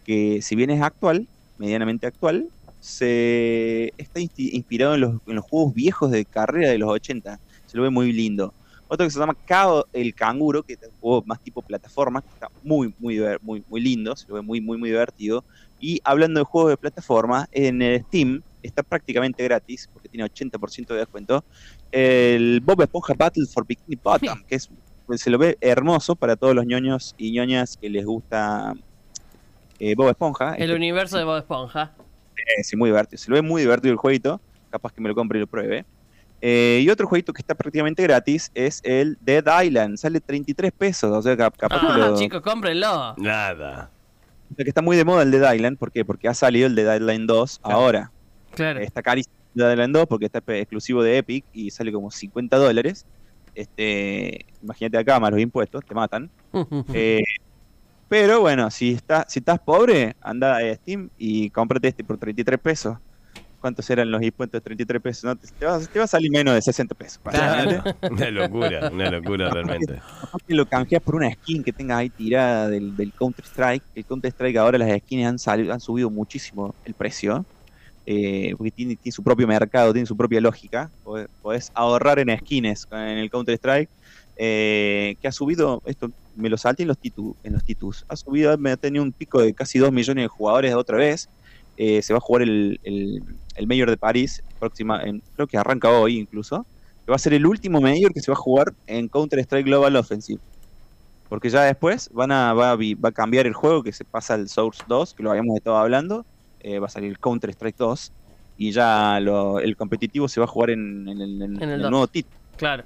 que 0.04 0.42
si 0.42 0.56
bien 0.56 0.70
es 0.70 0.82
actual, 0.82 1.28
medianamente 1.58 2.08
actual, 2.08 2.50
se 2.84 3.94
está 3.98 4.20
inspirado 4.20 4.96
en 4.96 5.00
los, 5.02 5.12
en 5.26 5.36
los 5.36 5.46
juegos 5.46 5.74
viejos 5.74 6.12
de 6.12 6.26
carrera 6.26 6.70
de 6.70 6.78
los 6.78 6.90
80. 6.90 7.40
Se 7.66 7.78
lo 7.78 7.84
ve 7.84 7.90
muy 7.90 8.12
lindo. 8.12 8.54
Otro 8.90 9.06
que 9.06 9.10
se 9.10 9.18
llama 9.20 9.38
Kao 9.46 9.86
el 9.94 10.14
Canguro, 10.14 10.64
que 10.64 10.74
es 10.74 10.80
un 10.84 11.00
juego 11.00 11.24
más 11.26 11.40
tipo 11.40 11.62
plataforma, 11.62 12.22
que 12.22 12.28
está 12.28 12.50
muy, 12.62 12.94
muy, 13.00 13.22
muy, 13.42 13.64
muy 13.70 13.80
lindo, 13.80 14.18
se 14.18 14.28
lo 14.28 14.36
ve 14.36 14.42
muy, 14.42 14.60
muy, 14.60 14.78
muy 14.78 14.90
divertido. 14.90 15.46
Y 15.80 16.02
hablando 16.04 16.42
de 16.42 16.44
juegos 16.44 16.72
de 16.72 16.78
plataforma, 16.78 17.48
en 17.54 17.82
el 17.82 18.02
Steam 18.04 18.42
está 18.62 18.84
prácticamente 18.84 19.42
gratis, 19.46 19.90
porque 19.94 20.10
tiene 20.10 20.26
80% 20.30 20.88
de 20.88 20.96
descuento, 20.98 21.42
el 21.90 22.60
Bob 22.60 22.82
Esponja 22.82 23.14
Battle 23.18 23.46
for 23.46 23.66
Bikini 23.66 23.98
Bottom, 24.04 24.44
que 24.48 24.56
es, 24.56 24.70
se 25.16 25.30
lo 25.30 25.38
ve 25.38 25.58
hermoso 25.62 26.16
para 26.18 26.36
todos 26.36 26.54
los 26.54 26.66
ñoños 26.66 27.16
y 27.18 27.32
ñoñas 27.32 27.78
que 27.78 27.90
les 27.90 28.06
gusta 28.06 28.74
eh, 29.80 29.96
Bob 29.96 30.10
Esponja. 30.10 30.56
El 30.56 30.64
Este- 30.64 30.76
universo 30.76 31.18
de 31.18 31.24
Bob 31.24 31.38
Esponja. 31.38 31.94
Eh, 32.58 32.64
sí, 32.64 32.76
muy 32.76 32.90
divertido. 32.90 33.18
Se 33.18 33.30
lo 33.30 33.36
ve 33.36 33.42
muy 33.42 33.62
divertido 33.62 33.92
el 33.92 33.98
jueguito. 33.98 34.40
Capaz 34.70 34.92
que 34.94 35.02
me 35.02 35.10
lo 35.10 35.16
compre 35.16 35.40
y 35.40 35.42
lo 35.42 35.48
pruebe. 35.48 35.86
Eh, 36.42 36.82
y 36.84 36.90
otro 36.90 37.08
jueguito 37.08 37.32
que 37.32 37.42
está 37.42 37.56
prácticamente 37.56 38.04
gratis 38.04 38.52
es 38.54 38.82
el 38.84 39.18
Dead 39.22 39.44
Island. 39.64 39.98
Sale 39.98 40.20
33 40.20 40.72
pesos. 40.74 41.12
O 41.12 41.22
sea, 41.22 41.38
cap- 41.38 41.56
capaz 41.58 41.80
que, 41.80 41.88
Ah, 41.88 41.98
lo- 41.98 42.18
chicos, 42.18 42.42
cómprenlo. 42.42 43.16
Nada. 43.18 43.90
o 44.52 44.56
sea, 44.56 44.64
que 44.66 44.70
está 44.70 44.82
muy 44.82 44.98
de 44.98 45.06
moda 45.06 45.24
el 45.24 45.32
Dead 45.32 45.54
Island. 45.54 45.78
¿Por 45.78 45.92
qué? 45.92 46.04
Porque 46.04 46.28
ha 46.28 46.34
salido 46.34 46.68
el 46.68 46.76
Dead 46.76 46.96
Island 47.00 47.28
2 47.28 47.60
Claro. 47.60 47.78
ahora. 47.80 48.12
Claro. 48.56 48.80
Está 48.82 49.02
carísimo 49.02 49.34
el 49.56 49.60
Dead 49.62 49.72
Island 49.72 49.96
2 49.96 50.06
porque 50.08 50.26
está 50.26 50.42
exclusivo 50.48 51.02
de 51.02 51.18
Epic 51.20 51.46
y 51.54 51.72
sale 51.72 51.92
como 51.92 52.12
50 52.12 52.58
dólares. 52.58 53.06
Este, 53.56 54.46
imagínate 54.62 54.98
acá, 54.98 55.20
más 55.20 55.32
los 55.32 55.40
impuestos, 55.40 55.84
te 55.86 55.94
matan. 55.94 56.30
Eh, 56.94 57.22
pero 58.14 58.42
bueno, 58.42 58.70
si, 58.70 58.92
está, 58.92 59.26
si 59.28 59.40
estás 59.40 59.60
pobre, 59.60 60.16
anda 60.22 60.58
a 60.58 60.76
Steam 60.76 61.10
y 61.18 61.50
cómprate 61.50 61.88
este 61.88 62.04
por 62.04 62.20
33 62.20 62.60
pesos. 62.60 63.00
¿Cuántos 63.60 63.90
eran 63.90 64.12
los 64.12 64.22
impuestos 64.22 64.60
de 64.60 64.62
33 64.62 65.02
pesos? 65.02 65.24
No, 65.24 65.36
te, 65.36 65.48
te 65.48 65.66
va, 65.66 65.80
te 65.80 65.98
va 65.98 66.06
a 66.06 66.08
salir 66.08 66.30
menos 66.30 66.54
de 66.54 66.62
60 66.62 66.94
pesos. 66.94 67.20
Claro. 67.24 67.82
Una 68.12 68.30
locura, 68.30 68.90
una 68.94 69.10
locura 69.10 69.50
realmente. 69.50 70.00
Que 70.46 70.54
lo 70.54 70.68
canjeas 70.68 71.02
por 71.02 71.16
una 71.16 71.32
skin 71.34 71.64
que 71.64 71.74
tengas 71.74 71.98
ahí 71.98 72.12
tirada 72.12 72.70
del, 72.70 72.96
del 72.96 73.16
Counter 73.16 73.46
Strike. 73.46 73.84
El 73.96 74.06
Counter 74.06 74.30
Strike 74.32 74.58
ahora 74.58 74.78
las 74.78 74.96
skins 75.00 75.26
han, 75.26 75.40
salido, 75.40 75.74
han 75.74 75.80
subido 75.82 76.12
muchísimo 76.12 76.76
el 76.86 76.94
precio. 76.94 77.48
eh, 78.06 78.54
porque 78.56 78.70
tiene, 78.70 78.96
tiene 78.96 79.12
su 79.14 79.24
propio 79.24 79.48
mercado, 79.48 79.92
tiene 79.92 80.06
su 80.06 80.16
propia 80.16 80.40
lógica. 80.40 80.92
Podés, 81.04 81.30
podés 81.42 81.72
ahorrar 81.74 82.20
en 82.20 82.38
skins 82.38 82.88
en 82.92 83.18
el 83.18 83.32
Counter 83.32 83.56
Strike. 83.56 83.90
eh, 84.36 85.16
que 85.20 85.28
ha 85.28 85.32
subido, 85.32 85.82
esto 85.86 86.12
me 86.36 86.50
lo 86.50 86.58
salté 86.58 86.84
en 86.84 86.88
los, 86.90 87.00
titu, 87.00 87.36
en 87.44 87.54
los 87.54 87.64
titus, 87.64 88.04
ha 88.08 88.16
subido, 88.16 88.58
me 88.58 88.72
ha 88.72 88.78
tenido 88.78 89.04
un 89.04 89.14
pico 89.14 89.42
de 89.42 89.54
casi 89.54 89.80
2 89.80 89.92
millones 89.92 90.24
de 90.26 90.28
jugadores 90.28 90.74
otra 90.76 90.98
vez. 90.98 91.30
Eh, 91.76 92.02
se 92.02 92.14
va 92.14 92.18
a 92.18 92.22
jugar 92.22 92.44
el, 92.44 92.80
el, 92.84 93.22
el 93.56 93.68
Mayor 93.68 93.90
de 93.90 93.98
París, 93.98 94.42
próxima, 94.60 95.02
en- 95.04 95.24
creo 95.34 95.48
que 95.48 95.58
arranca 95.58 95.90
hoy 95.90 96.18
incluso 96.20 96.68
va 97.10 97.16
a 97.16 97.20
ser 97.20 97.34
el 97.34 97.46
último 97.46 97.82
Major 97.82 98.14
que 98.14 98.22
se 98.22 98.32
va 98.32 98.34
a 98.36 98.42
jugar 98.42 98.74
en 98.86 99.10
Counter-Strike 99.10 99.66
Global 99.66 99.96
Offensive. 99.96 100.40
Porque 101.28 101.50
ya 101.50 101.64
después 101.64 102.10
van 102.14 102.32
a, 102.32 102.54
va, 102.54 102.72
a, 102.72 102.76
va 102.76 103.10
a 103.10 103.12
cambiar 103.12 103.48
el 103.48 103.54
juego, 103.54 103.84
que 103.84 103.92
se 103.92 104.06
pasa 104.06 104.36
al 104.36 104.48
Source 104.48 104.84
2, 104.88 105.14
que 105.14 105.24
lo 105.24 105.32
habíamos 105.32 105.56
estado 105.58 105.78
hablando, 105.78 106.26
eh, 106.60 106.80
va 106.80 106.86
a 106.88 106.90
salir 106.90 107.18
Counter-Strike 107.20 107.76
2, 107.78 108.14
y 108.56 108.72
ya 108.72 109.20
lo- 109.20 109.60
el 109.60 109.76
competitivo 109.76 110.28
se 110.28 110.40
va 110.40 110.46
a 110.46 110.48
jugar 110.50 110.70
en, 110.70 111.08
en 111.10 111.22
el, 111.22 111.42
en- 111.42 111.82
nuevo 111.90 112.08
título. 112.08 112.38
Claro. 112.56 112.86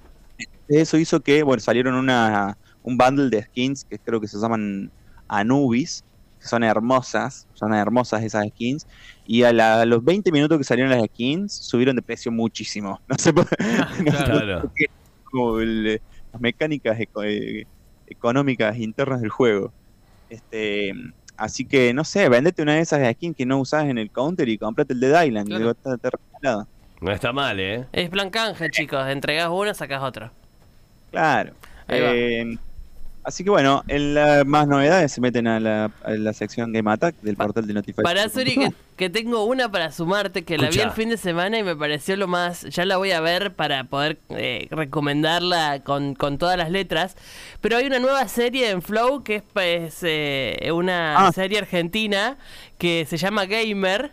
Eso 0.68 0.98
hizo 0.98 1.20
que, 1.22 1.44
bueno, 1.44 1.60
salieron 1.62 1.96
una, 1.96 2.58
un 2.88 2.98
bundle 2.98 3.30
de 3.30 3.44
skins 3.44 3.84
que 3.90 3.98
creo 4.00 4.22
que 4.22 4.28
se 4.28 4.38
llaman 4.40 4.90
Anubis, 5.28 6.04
que 6.40 6.48
son 6.48 6.64
hermosas, 6.64 7.48
son 7.54 7.74
hermosas 7.74 8.24
esas 8.24 8.48
skins, 8.50 8.86
y 9.26 9.44
a, 9.44 9.52
la- 9.52 9.82
a 9.82 9.86
los 9.86 10.04
20 10.04 10.32
minutos 10.32 10.58
que 10.58 10.64
salieron 10.64 10.92
las 10.92 11.04
skins, 11.10 11.54
subieron 11.54 11.96
de 11.96 12.02
precio 12.02 12.32
muchísimo. 12.32 13.00
No 13.08 13.18
sé 13.18 13.34
por 13.34 13.46
no 13.60 14.12
sé 14.12 14.24
Claro. 14.26 14.62
por 14.62 14.72
qué, 14.74 14.86
como 15.24 15.60
el, 15.60 15.88
eh, 15.88 16.00
las 16.32 16.42
mecánicas 16.42 16.98
eco- 17.00 17.24
eh, 17.24 17.66
económicas 18.06 18.78
internas 18.78 19.20
del 19.22 19.30
juego. 19.32 19.74
Este, 20.30 20.92
así 21.36 21.66
que, 21.68 21.94
no 21.94 22.04
sé, 22.06 22.30
vendete 22.30 22.62
una 22.62 22.76
de 22.76 22.82
esas 22.82 23.02
skins 23.16 23.36
que 23.36 23.46
no 23.46 23.60
usás 23.60 23.86
en 23.90 23.98
el 23.98 24.12
counter 24.12 24.48
y 24.48 24.58
comprate 24.58 24.94
el 24.94 25.00
de 25.02 25.08
Dylan, 25.10 25.46
Claro. 25.46 25.60
digo, 25.60 25.72
está, 25.72 25.96
está 25.96 26.10
regalado. 26.42 26.70
No 27.02 27.12
está 27.12 27.32
mal, 27.34 27.60
¿eh? 27.60 27.86
Es 27.92 28.10
plan 28.10 28.30
canje, 28.30 28.70
chicos. 28.72 29.08
Entregás 29.10 29.50
uno, 29.52 29.74
sacás 29.74 30.02
otro. 30.02 30.32
Claro. 31.12 31.54
Ahí 31.88 32.02
va. 32.02 32.12
Eh, 32.16 32.58
así 33.28 33.44
que 33.44 33.50
bueno, 33.50 33.84
en 33.88 34.14
la, 34.14 34.44
más 34.46 34.68
novedades 34.68 35.12
se 35.12 35.20
meten 35.22 35.48
a 35.48 35.60
la, 35.60 35.92
a 36.04 36.12
la 36.12 36.34
sección 36.34 36.72
Game 36.72 36.90
Attack 36.90 37.16
del 37.22 37.36
portal 37.36 37.68
de 37.68 37.74
Notification. 37.74 38.04
Para 38.04 38.30
Suri, 38.30 38.56
que, 38.56 38.72
que 38.96 39.10
tengo 39.10 39.44
una 39.44 39.70
para 39.70 39.92
sumarte, 39.92 40.44
que 40.44 40.58
la 40.58 40.70
vi 40.70 40.80
el 40.80 40.92
fin 40.92 41.10
de 41.10 41.18
semana 41.18 41.60
y 41.60 41.64
me 41.64 41.76
pareció 41.76 42.16
lo 42.16 42.28
más... 42.28 42.64
Ya 42.64 42.86
la 42.86 42.96
voy 42.98 43.12
a 43.12 43.20
ver 43.20 43.54
para 43.54 43.84
poder 43.84 44.18
eh, 44.30 44.68
recomendarla 44.72 45.82
con, 45.84 46.16
con 46.16 46.38
todas 46.38 46.58
las 46.58 46.72
letras. 46.72 47.16
Pero 47.62 47.78
hay 47.78 47.86
una 47.86 48.00
nueva 48.00 48.28
serie 48.30 48.70
en 48.70 48.82
Flow 48.82 49.24
que 49.24 49.36
es 49.36 49.44
pues, 49.54 50.00
eh, 50.04 50.70
una 50.74 51.28
Ah. 51.28 51.32
serie 51.34 51.58
argentina 51.60 52.38
que 52.78 53.06
se 53.10 53.18
llama 53.18 53.46
Gamer. 53.46 54.12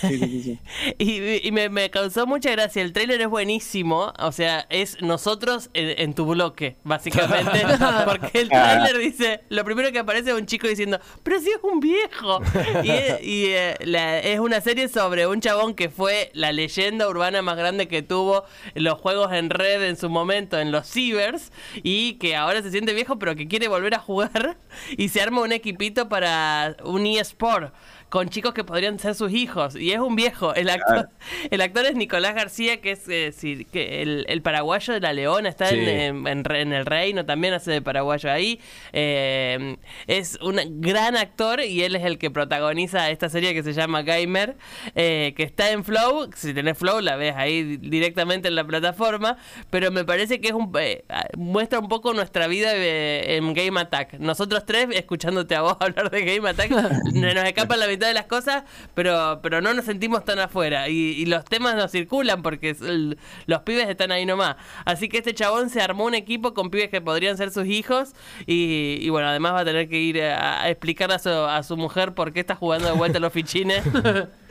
Sí, 0.00 0.18
sí, 0.18 0.18
sí, 0.18 0.42
sí. 0.42 0.58
Y, 0.98 1.46
y 1.46 1.52
me, 1.52 1.68
me 1.68 1.90
causó 1.90 2.26
mucha 2.26 2.50
gracia. 2.50 2.82
El 2.82 2.92
tráiler 2.92 3.20
es 3.20 3.28
buenísimo. 3.28 4.12
O 4.18 4.32
sea, 4.32 4.66
es 4.70 5.00
nosotros 5.02 5.70
en, 5.74 6.00
en 6.00 6.14
tu 6.14 6.26
bloque, 6.26 6.76
básicamente. 6.84 7.62
Porque 8.04 8.40
el 8.40 8.48
tráiler 8.48 8.98
dice, 8.98 9.40
lo 9.48 9.64
primero 9.64 9.92
que 9.92 9.98
aparece 10.00 10.30
es 10.30 10.36
un 10.36 10.46
chico 10.46 10.66
diciendo, 10.68 10.98
pero 11.22 11.40
si 11.40 11.50
es 11.50 11.58
un 11.62 11.80
viejo. 11.80 12.40
Y, 12.82 12.90
es- 12.90 13.22
y, 13.22 13.46
eh, 13.48 13.76
la- 13.84 14.18
es 14.18 14.40
una 14.40 14.60
serie 14.60 14.88
sobre 14.88 15.26
un 15.26 15.40
chabón 15.40 15.74
que 15.74 15.88
fue 15.88 16.30
la 16.34 16.52
leyenda 16.52 17.08
urbana 17.08 17.42
más 17.42 17.56
grande 17.56 17.88
que 17.88 18.02
tuvo 18.02 18.44
los 18.74 18.98
juegos 18.98 19.32
en 19.32 19.50
red 19.50 19.82
en 19.84 19.96
su 19.96 20.08
momento, 20.10 20.58
en 20.58 20.72
los 20.72 20.86
cibers, 20.88 21.52
y 21.82 22.14
que 22.14 22.36
ahora 22.36 22.62
se 22.62 22.70
siente 22.70 22.92
viejo, 22.92 23.18
pero 23.18 23.36
que 23.36 23.46
quiere 23.48 23.68
volver 23.68 23.94
a 23.94 23.98
jugar. 23.98 24.56
Y 24.96 25.08
se 25.10 25.20
arma 25.20 25.42
un 25.42 25.52
equipito 25.52 26.08
para 26.08 26.76
un 26.84 27.06
eSport 27.06 27.72
con 28.14 28.28
chicos 28.28 28.54
que 28.54 28.62
podrían 28.62 28.96
ser 29.00 29.16
sus 29.16 29.32
hijos. 29.32 29.74
Y 29.74 29.90
es 29.90 29.98
un 29.98 30.14
viejo. 30.14 30.54
El 30.54 30.70
actor, 30.70 31.08
el 31.50 31.60
actor 31.60 31.84
es 31.84 31.96
Nicolás 31.96 32.36
García, 32.36 32.80
que 32.80 32.92
es 32.92 33.08
eh, 33.08 33.32
sí, 33.36 33.66
que 33.72 34.02
el, 34.02 34.24
el 34.28 34.40
paraguayo 34.40 34.94
de 34.94 35.00
la 35.00 35.12
Leona. 35.12 35.48
Está 35.48 35.66
Sí. 35.66 35.80
en, 35.80 36.24
El 36.36 36.86
Reino, 36.86 37.26
también 37.26 37.54
hace 37.54 37.72
de 37.72 37.82
paraguayo 37.82 38.30
ahí. 38.30 38.60
Eh, 38.92 39.76
es 40.06 40.38
un 40.40 40.60
gran 40.80 41.16
actor 41.16 41.60
y 41.60 41.82
él 41.82 41.96
es 41.96 42.04
el 42.04 42.18
que 42.18 42.30
protagoniza 42.30 43.10
esta 43.10 43.28
serie 43.28 43.52
que 43.52 43.64
se 43.64 43.72
llama 43.72 44.02
Gamer, 44.02 44.54
eh, 44.94 45.34
que 45.36 45.42
está 45.42 45.72
en 45.72 45.82
Flow. 45.82 46.30
Si 46.36 46.54
tenés 46.54 46.78
Flow, 46.78 47.00
la 47.00 47.16
ves 47.16 47.34
ahí 47.36 47.64
di- 47.64 47.76
directamente 47.88 48.46
en 48.46 48.54
la 48.54 48.64
plataforma. 48.64 49.38
Pero 49.70 49.90
me 49.90 50.04
parece 50.04 50.40
que 50.40 50.48
es 50.48 50.54
un 50.54 50.70
eh, 50.78 51.04
muestra 51.36 51.80
un 51.80 51.88
poco 51.88 52.14
nuestra 52.14 52.46
vida 52.46 52.70
en 52.76 53.52
Game 53.54 53.80
Attack. 53.80 54.14
Nosotros 54.20 54.64
tres, 54.64 54.86
escuchándote 54.92 55.56
a 55.56 55.62
vos 55.62 55.76
hablar 55.80 56.10
de 56.12 56.24
Game 56.24 56.48
Attack, 56.48 56.70
nos 57.12 57.34
escapan 57.44 57.80
la 57.80 57.88
mitad 57.88 58.03
de 58.06 58.14
las 58.14 58.26
cosas, 58.26 58.64
pero, 58.94 59.40
pero 59.42 59.60
no 59.60 59.72
nos 59.74 59.84
sentimos 59.84 60.24
tan 60.24 60.38
afuera. 60.38 60.88
Y, 60.88 60.94
y 61.12 61.26
los 61.26 61.44
temas 61.44 61.74
nos 61.76 61.90
circulan 61.90 62.42
porque 62.42 62.70
el- 62.70 63.18
los 63.46 63.60
pibes 63.62 63.88
están 63.88 64.12
ahí 64.12 64.26
nomás. 64.26 64.56
Así 64.84 65.08
que 65.08 65.18
este 65.18 65.34
chabón 65.34 65.70
se 65.70 65.80
armó 65.80 66.04
un 66.04 66.14
equipo 66.14 66.54
con 66.54 66.70
pibes 66.70 66.88
que 66.90 67.00
podrían 67.00 67.36
ser 67.36 67.50
sus 67.50 67.66
hijos. 67.66 68.14
Y, 68.46 68.98
y 69.00 69.08
bueno, 69.10 69.28
además 69.28 69.52
va 69.54 69.60
a 69.60 69.64
tener 69.64 69.88
que 69.88 69.98
ir 69.98 70.22
a, 70.22 70.62
a 70.62 70.70
explicar 70.70 71.10
a 71.12 71.18
su, 71.18 71.28
a 71.30 71.62
su 71.62 71.76
mujer 71.76 72.14
por 72.14 72.32
qué 72.32 72.40
está 72.40 72.54
jugando 72.54 72.86
de 72.88 72.94
vuelta 72.94 73.18
a 73.18 73.20
los 73.20 73.32
fichines 73.32 73.82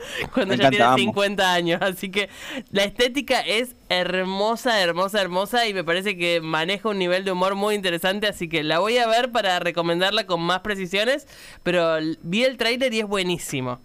cuando 0.34 0.54
Me 0.56 0.62
ya 0.62 0.68
tiene 0.70 0.84
encanta, 0.84 0.88
amo. 0.88 0.98
50 0.98 1.52
años. 1.52 1.80
Así 1.82 2.10
que 2.10 2.28
la 2.70 2.84
estética 2.84 3.40
es 3.40 3.74
hermosa, 4.00 4.80
hermosa, 4.82 5.20
hermosa. 5.20 5.66
Y 5.68 5.74
me 5.74 5.84
parece 5.84 6.16
que 6.16 6.40
maneja 6.40 6.88
un 6.88 6.98
nivel 6.98 7.24
de 7.24 7.32
humor 7.32 7.54
muy 7.54 7.74
interesante. 7.74 8.26
Así 8.26 8.48
que 8.48 8.62
la 8.62 8.78
voy 8.78 8.98
a 8.98 9.06
ver 9.06 9.30
para 9.32 9.58
recomendarla 9.60 10.26
con 10.26 10.40
más 10.40 10.60
precisiones. 10.60 11.26
Pero 11.62 11.96
vi 12.22 12.44
el 12.44 12.56
tráiler 12.56 12.92
y 12.94 13.00
es 13.00 13.06
buenísimo. 13.06 13.80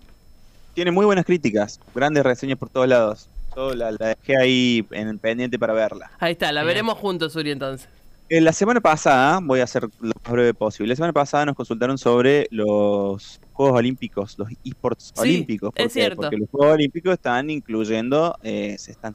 Tiene 0.74 0.92
muy 0.92 1.06
buenas 1.06 1.26
críticas, 1.26 1.80
grandes 1.94 2.24
reseñas 2.24 2.58
por 2.58 2.70
todos 2.70 2.88
lados. 2.88 3.30
Yo 3.56 3.74
la, 3.74 3.92
la 3.92 4.16
dejé 4.16 4.38
ahí 4.38 4.86
en 4.92 5.20
pendiente 5.20 5.60
para 5.60 5.74
verla. 5.74 6.12
Ahí 6.20 6.34
está, 6.34 6.52
la 6.52 6.62
Bien. 6.62 6.68
veremos 6.68 6.98
juntos, 6.98 7.36
Uri, 7.36 7.52
entonces. 7.52 7.90
Eh, 8.30 8.42
la 8.42 8.54
semana 8.54 8.80
pasada, 8.80 9.40
voy 9.42 9.60
a 9.60 9.64
hacer 9.64 9.84
lo 10.00 10.14
más 10.24 10.32
breve 10.34 10.54
posible, 10.54 10.90
la 10.92 10.96
semana 10.96 11.14
pasada 11.14 11.48
nos 11.48 11.56
consultaron 11.56 11.98
sobre 11.98 12.48
los 12.52 13.42
Juegos 13.54 13.76
Olímpicos, 13.78 14.38
los 14.38 14.50
esports 14.64 15.12
Sí, 15.16 15.22
olímpicos. 15.22 15.74
¿Por 15.74 15.88
es 15.88 15.94
cierto. 15.94 16.18
Porque 16.18 16.38
los 16.38 16.50
Juegos 16.50 16.76
Olímpicos 16.76 17.14
están 17.14 17.50
incluyendo, 17.50 18.38
eh, 18.44 18.76
se, 18.78 18.92
están, 18.92 19.14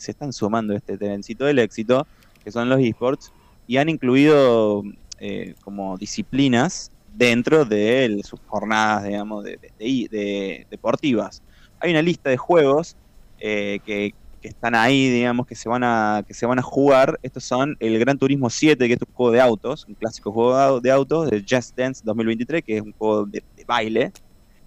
se, 0.00 0.10
están 0.12 0.32
sumando 0.32 0.74
este 0.74 0.98
trencito 0.98 1.44
del 1.46 1.58
éxito, 1.60 2.08
que 2.42 2.50
son 2.52 2.68
los 2.68 2.80
esports, 2.80 3.32
y 3.66 3.76
han 3.78 3.88
incluido 3.88 4.82
eh, 5.18 5.54
como 5.62 5.96
disciplinas 5.98 6.90
dentro 7.06 7.64
de 7.64 8.04
el- 8.06 8.24
sus 8.24 8.40
jornadas, 8.46 9.04
digamos, 9.04 9.44
de, 9.44 9.58
de- 9.58 9.72
de- 9.78 10.08
de- 10.10 10.66
deportivas. 10.70 11.42
Hay 11.78 11.90
una 11.92 12.02
lista 12.02 12.30
de 12.30 12.36
juegos 12.36 12.96
eh, 13.38 13.80
que, 13.84 14.12
que 14.40 14.48
están 14.48 14.74
ahí, 14.74 15.08
digamos, 15.10 15.46
que 15.46 15.54
se 15.54 15.68
van 15.68 15.82
a 15.84 16.22
que 16.26 16.34
se 16.34 16.46
van 16.46 16.58
a 16.58 16.62
jugar. 16.62 17.18
Estos 17.22 17.44
son 17.44 17.76
el 17.80 17.98
Gran 17.98 18.18
Turismo 18.18 18.50
7, 18.50 18.86
que 18.88 18.94
es 18.94 19.00
un 19.06 19.12
juego 19.14 19.32
de 19.32 19.40
autos, 19.40 19.86
un 19.86 19.94
clásico 19.94 20.32
juego 20.32 20.56
de 20.56 20.62
au- 20.64 20.80
de 20.80 20.90
autos, 20.90 21.30
de 21.30 21.44
Just 21.48 21.76
Dance 21.76 22.00
2023, 22.04 22.62
que 22.64 22.76
es 22.78 22.82
un 22.82 22.92
juego 22.96 23.26
de, 23.26 23.42
de 23.56 23.64
baile. 23.66 24.12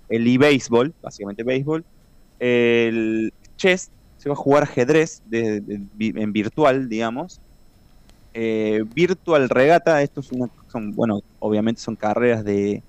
El 0.07 0.27
e-baseball, 0.27 0.93
básicamente 1.01 1.43
béisbol. 1.43 1.85
El 2.39 3.31
chess, 3.57 3.91
se 4.23 4.29
va 4.29 4.33
a 4.33 4.37
jugar 4.37 4.63
ajedrez 4.63 5.21
de- 5.29 5.59
de- 5.59 5.81
vi- 5.95 6.13
en 6.15 6.31
virtual, 6.31 6.87
digamos. 6.87 7.41
Eh, 8.33 8.83
virtual 8.95 9.49
Regata, 9.49 10.01
estos 10.01 10.27
son, 10.27 10.49
son, 10.71 10.95
bueno, 10.95 11.19
obviamente 11.39 11.81
son 11.81 11.95
carreras 11.97 12.43
de, 12.45 12.81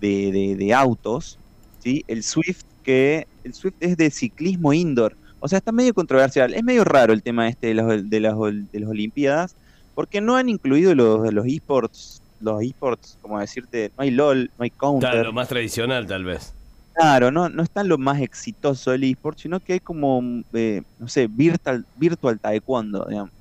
de, 0.00 0.30
de- 0.30 0.56
de 0.56 0.74
autos. 0.74 1.38
¿sí? 1.82 2.04
El 2.06 2.22
Swift, 2.22 2.62
que 2.82 3.26
el 3.44 3.54
Swift 3.54 3.74
es 3.80 3.96
de 3.96 4.10
ciclismo 4.10 4.72
indoor. 4.74 5.16
O 5.40 5.48
sea, 5.48 5.58
está 5.58 5.72
medio 5.72 5.94
controversial. 5.94 6.52
Es 6.54 6.62
medio 6.62 6.84
raro 6.84 7.12
el 7.14 7.22
tema 7.22 7.48
este 7.48 7.68
de, 7.68 7.74
los, 7.74 8.10
de, 8.10 8.20
las, 8.20 8.34
de 8.70 8.80
las 8.80 8.88
Olimpiadas, 8.90 9.56
porque 9.94 10.20
no 10.20 10.36
han 10.36 10.48
incluido 10.48 10.94
los, 10.94 11.32
los 11.32 11.46
esports, 11.46 12.20
los 12.40 12.62
esports, 12.62 13.16
como 13.22 13.38
decirte, 13.40 13.90
no 13.96 14.02
hay 14.04 14.10
LOL, 14.10 14.50
no 14.58 14.64
hay 14.64 14.70
Counter. 14.70 15.10
Claro, 15.10 15.24
lo 15.28 15.32
más 15.32 15.48
tradicional 15.48 16.06
tal 16.06 16.24
vez. 16.24 16.52
Claro, 16.94 17.30
no, 17.32 17.48
no 17.48 17.62
está 17.62 17.82
lo 17.82 17.98
más 17.98 18.20
exitoso 18.20 18.92
del 18.92 19.02
eSport, 19.04 19.38
sino 19.38 19.58
que 19.58 19.74
hay 19.74 19.80
como, 19.80 20.22
eh, 20.52 20.82
no 20.98 21.08
sé, 21.08 21.26
virtual, 21.26 21.84
virtual 21.96 22.38
taekwondo, 22.38 23.04
digamos. 23.08 23.32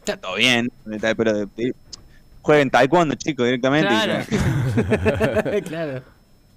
Está 0.00 0.16
todo 0.16 0.34
bien, 0.36 0.70
pero 1.16 1.42
eh, 1.56 1.72
jueguen 2.42 2.70
taekwondo, 2.70 3.14
chicos, 3.14 3.46
directamente. 3.46 3.88
Claro. 3.88 4.24
claro. 5.64 6.02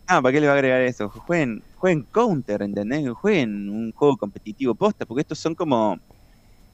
Ah, 0.07 0.21
¿para 0.21 0.33
qué 0.33 0.41
le 0.41 0.47
va 0.47 0.53
a 0.53 0.55
agregar 0.55 0.81
eso? 0.81 1.09
Jueguen, 1.09 1.63
jueguen 1.75 2.03
counter, 2.03 2.61
¿entendés? 2.63 3.09
Jueguen 3.13 3.69
un 3.69 3.91
juego 3.91 4.17
competitivo 4.17 4.73
posta, 4.73 5.05
porque 5.05 5.21
estos 5.21 5.37
son 5.37 5.53
como, 5.53 5.99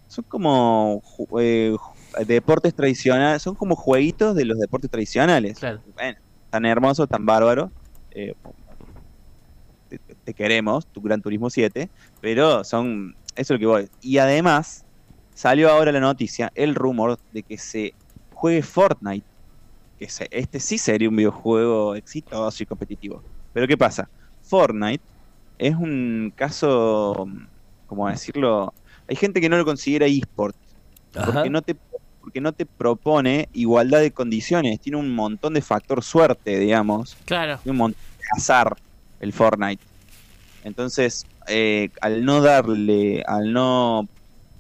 son 0.07 0.23
como 0.25 1.03
eh, 1.39 1.75
deportes 2.25 2.73
tradicionales, 2.75 3.41
son 3.41 3.55
como 3.55 3.75
jueguitos 3.75 4.35
de 4.35 4.45
los 4.45 4.57
deportes 4.59 4.89
tradicionales. 4.89 5.59
Claro. 5.59 5.81
Bueno, 5.95 6.17
tan 6.49 6.65
hermoso, 6.65 7.07
tan 7.07 7.25
bárbaro. 7.25 7.71
eh, 8.11 8.35
te, 10.23 10.33
queremos, 10.33 10.87
tu 10.91 11.01
Gran 11.01 11.21
Turismo 11.21 11.49
7, 11.49 11.89
pero 12.19 12.63
son, 12.63 13.13
eso 13.35 13.41
es 13.41 13.49
lo 13.51 13.59
que 13.59 13.65
voy. 13.65 13.87
Y 14.01 14.17
además, 14.17 14.85
salió 15.33 15.69
ahora 15.71 15.91
la 15.91 15.99
noticia, 15.99 16.51
el 16.55 16.75
rumor 16.75 17.17
de 17.31 17.43
que 17.43 17.57
se 17.57 17.93
juegue 18.31 18.61
Fortnite, 18.61 19.25
que 19.97 20.09
se- 20.09 20.27
este 20.31 20.59
sí 20.59 20.77
sería 20.77 21.09
un 21.09 21.15
videojuego 21.15 21.95
exitoso 21.95 22.63
y 22.63 22.65
competitivo. 22.65 23.23
Pero 23.51 23.67
¿qué 23.67 23.77
pasa? 23.77 24.09
Fortnite 24.41 25.03
es 25.57 25.75
un 25.75 26.33
caso, 26.35 27.25
¿cómo 27.85 28.09
decirlo? 28.09 28.73
Hay 29.07 29.15
gente 29.15 29.39
que 29.39 29.49
no 29.49 29.57
lo 29.57 29.65
considera 29.65 30.05
eSport, 30.07 30.55
porque 31.13 31.49
no 31.49 31.61
te 31.61 31.75
porque 32.19 32.39
no 32.39 32.53
te 32.53 32.65
propone 32.65 33.49
igualdad 33.51 33.99
de 33.99 34.11
condiciones, 34.13 34.79
tiene 34.79 34.97
un 34.97 35.13
montón 35.13 35.53
de 35.53 35.61
factor 35.61 36.01
suerte, 36.01 36.57
digamos, 36.57 37.17
Claro. 37.25 37.57
tiene 37.61 37.73
un 37.73 37.77
montón 37.79 38.01
de 38.17 38.41
azar 38.41 38.77
el 39.19 39.33
Fortnite. 39.33 39.83
Entonces, 40.63 41.27
eh, 41.47 41.89
al 42.01 42.25
no 42.25 42.41
darle, 42.41 43.23
al 43.27 43.53
no 43.53 44.09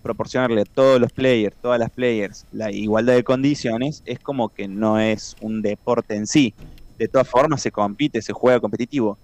proporcionarle 0.01 0.61
a 0.61 0.65
todos 0.65 0.99
los 1.01 1.11
players, 1.13 1.57
todas 1.61 1.79
las 1.79 1.89
players, 1.91 2.45
la 2.51 2.71
igualdad 2.71 3.15
de 3.15 3.23
condiciones, 3.23 4.01
es 4.05 4.19
como 4.19 4.49
que 4.49 4.67
no 4.67 4.99
es 4.99 5.35
un 5.39 5.61
deporte 5.61 6.15
en 6.15 6.27
sí. 6.27 6.55
De 6.97 7.07
todas 7.07 7.27
formas 7.29 7.61
se 7.61 7.71
compite, 7.71 8.21
se 8.21 8.33
juega 8.33 8.59
competitivo. 8.59 9.19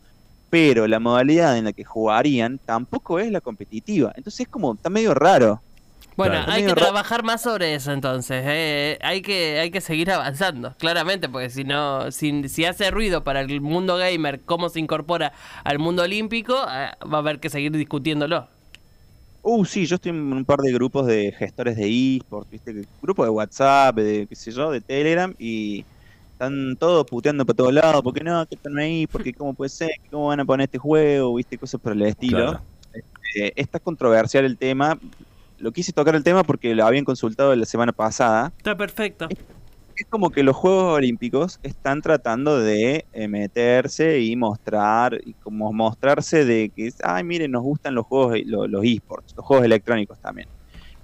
Pero 0.50 0.88
la 0.88 1.00
modalidad 1.00 1.58
en 1.58 1.66
la 1.66 1.74
que 1.74 1.84
jugarían 1.86 2.60
tampoco 2.66 3.20
es 3.20 3.32
la 3.32 3.42
competitiva. 3.42 4.12
Entonces 4.16 4.42
es 4.42 4.48
como, 4.50 4.74
está 4.76 4.90
medio 4.90 5.14
raro. 5.14 5.64
Bueno, 6.20 6.34
Claro. 6.36 6.52
hay 6.52 6.66
que 6.66 6.74
trabajar 6.74 7.24
más 7.24 7.42
sobre 7.42 7.76
eso 7.76 7.94
entonces. 7.94 8.44
eh. 8.46 9.00
Hay 9.02 9.22
que 9.22 9.58
hay 9.60 9.72
que 9.72 9.80
seguir 9.80 10.12
avanzando, 10.12 10.76
claramente, 10.78 11.30
porque 11.30 11.50
si 11.50 11.64
no, 11.64 12.12
si, 12.12 12.50
si 12.50 12.66
hace 12.66 12.92
ruido 12.92 13.24
para 13.24 13.40
el 13.40 13.62
mundo 13.62 13.96
gamer 13.96 14.42
cómo 14.42 14.68
se 14.68 14.82
incorpora 14.82 15.32
al 15.64 15.80
mundo 15.80 16.04
olímpico, 16.04 16.56
eh, 16.56 16.92
va 17.12 17.18
a 17.18 17.22
haber 17.22 17.40
que 17.40 17.50
seguir 17.50 17.72
discutiéndolo. 17.72 18.48
Uh, 19.44 19.64
sí, 19.64 19.86
yo 19.86 19.96
estoy 19.96 20.10
en 20.10 20.34
un 20.34 20.44
par 20.44 20.60
de 20.60 20.74
grupos 20.74 21.08
de 21.08 21.32
gestores 21.32 21.78
de 21.78 21.88
eSports, 22.18 22.52
¿viste? 22.52 22.74
Que- 22.74 22.86
Grupos 23.02 23.26
de 23.26 23.30
WhatsApp, 23.30 23.96
de 23.96 24.28
qué 24.28 24.36
sé 24.36 24.52
yo, 24.52 24.70
de 24.72 24.82
Telegram, 24.82 25.34
y 25.40 25.86
están 26.34 26.76
todos 26.78 27.06
puteando 27.06 27.46
para 27.46 27.56
todos 27.56 27.74
lados, 27.74 28.02
porque 28.04 28.26
no, 28.26 28.46
que 28.46 28.56
están 28.56 28.78
ahí, 28.78 29.08
porque 29.08 29.34
cómo 29.34 29.54
puede 29.54 29.70
ser, 29.70 29.92
cómo 30.12 30.28
van 30.28 30.42
a 30.42 30.46
poner 30.46 30.66
este 30.66 30.78
juego, 30.80 31.34
¿viste? 31.36 31.58
Cosas 31.58 31.80
por 31.80 31.94
el 31.94 32.02
estilo. 32.02 32.38
Claro. 32.50 32.62
Eh, 33.40 33.54
está 33.56 33.80
controversial 33.80 34.44
el 34.44 34.58
tema. 34.58 35.00
Lo 35.60 35.72
quise 35.72 35.92
tocar 35.94 36.16
el 36.16 36.24
tema 36.24 36.44
porque 36.44 36.74
lo 36.76 36.86
habían 36.86 37.06
consultado 37.06 37.56
la 37.56 37.66
semana 37.66 37.92
pasada. 37.92 38.54
Está 38.58 38.76
perfecto. 38.78 39.28
Es 39.30 40.06
como 40.10 40.30
que 40.30 40.44
los 40.44 40.56
Juegos 40.56 40.94
Olímpicos 40.98 41.60
están 41.62 42.02
tratando 42.02 42.58
de 42.60 43.06
eh, 43.12 43.28
meterse 43.28 44.22
y 44.22 44.36
mostrar, 44.38 45.20
y 45.26 45.34
como 45.34 45.74
mostrarse 45.74 46.46
de 46.46 46.72
que, 46.74 46.90
ay, 47.04 47.26
miren, 47.26 47.52
nos 47.52 47.64
gustan 47.64 47.96
los 47.96 48.06
juegos, 48.06 48.38
lo- 48.46 48.66
los 48.68 48.86
esports, 48.86 49.34
los 49.36 49.46
juegos 49.46 49.66
electrónicos 49.66 50.18
también. 50.22 50.48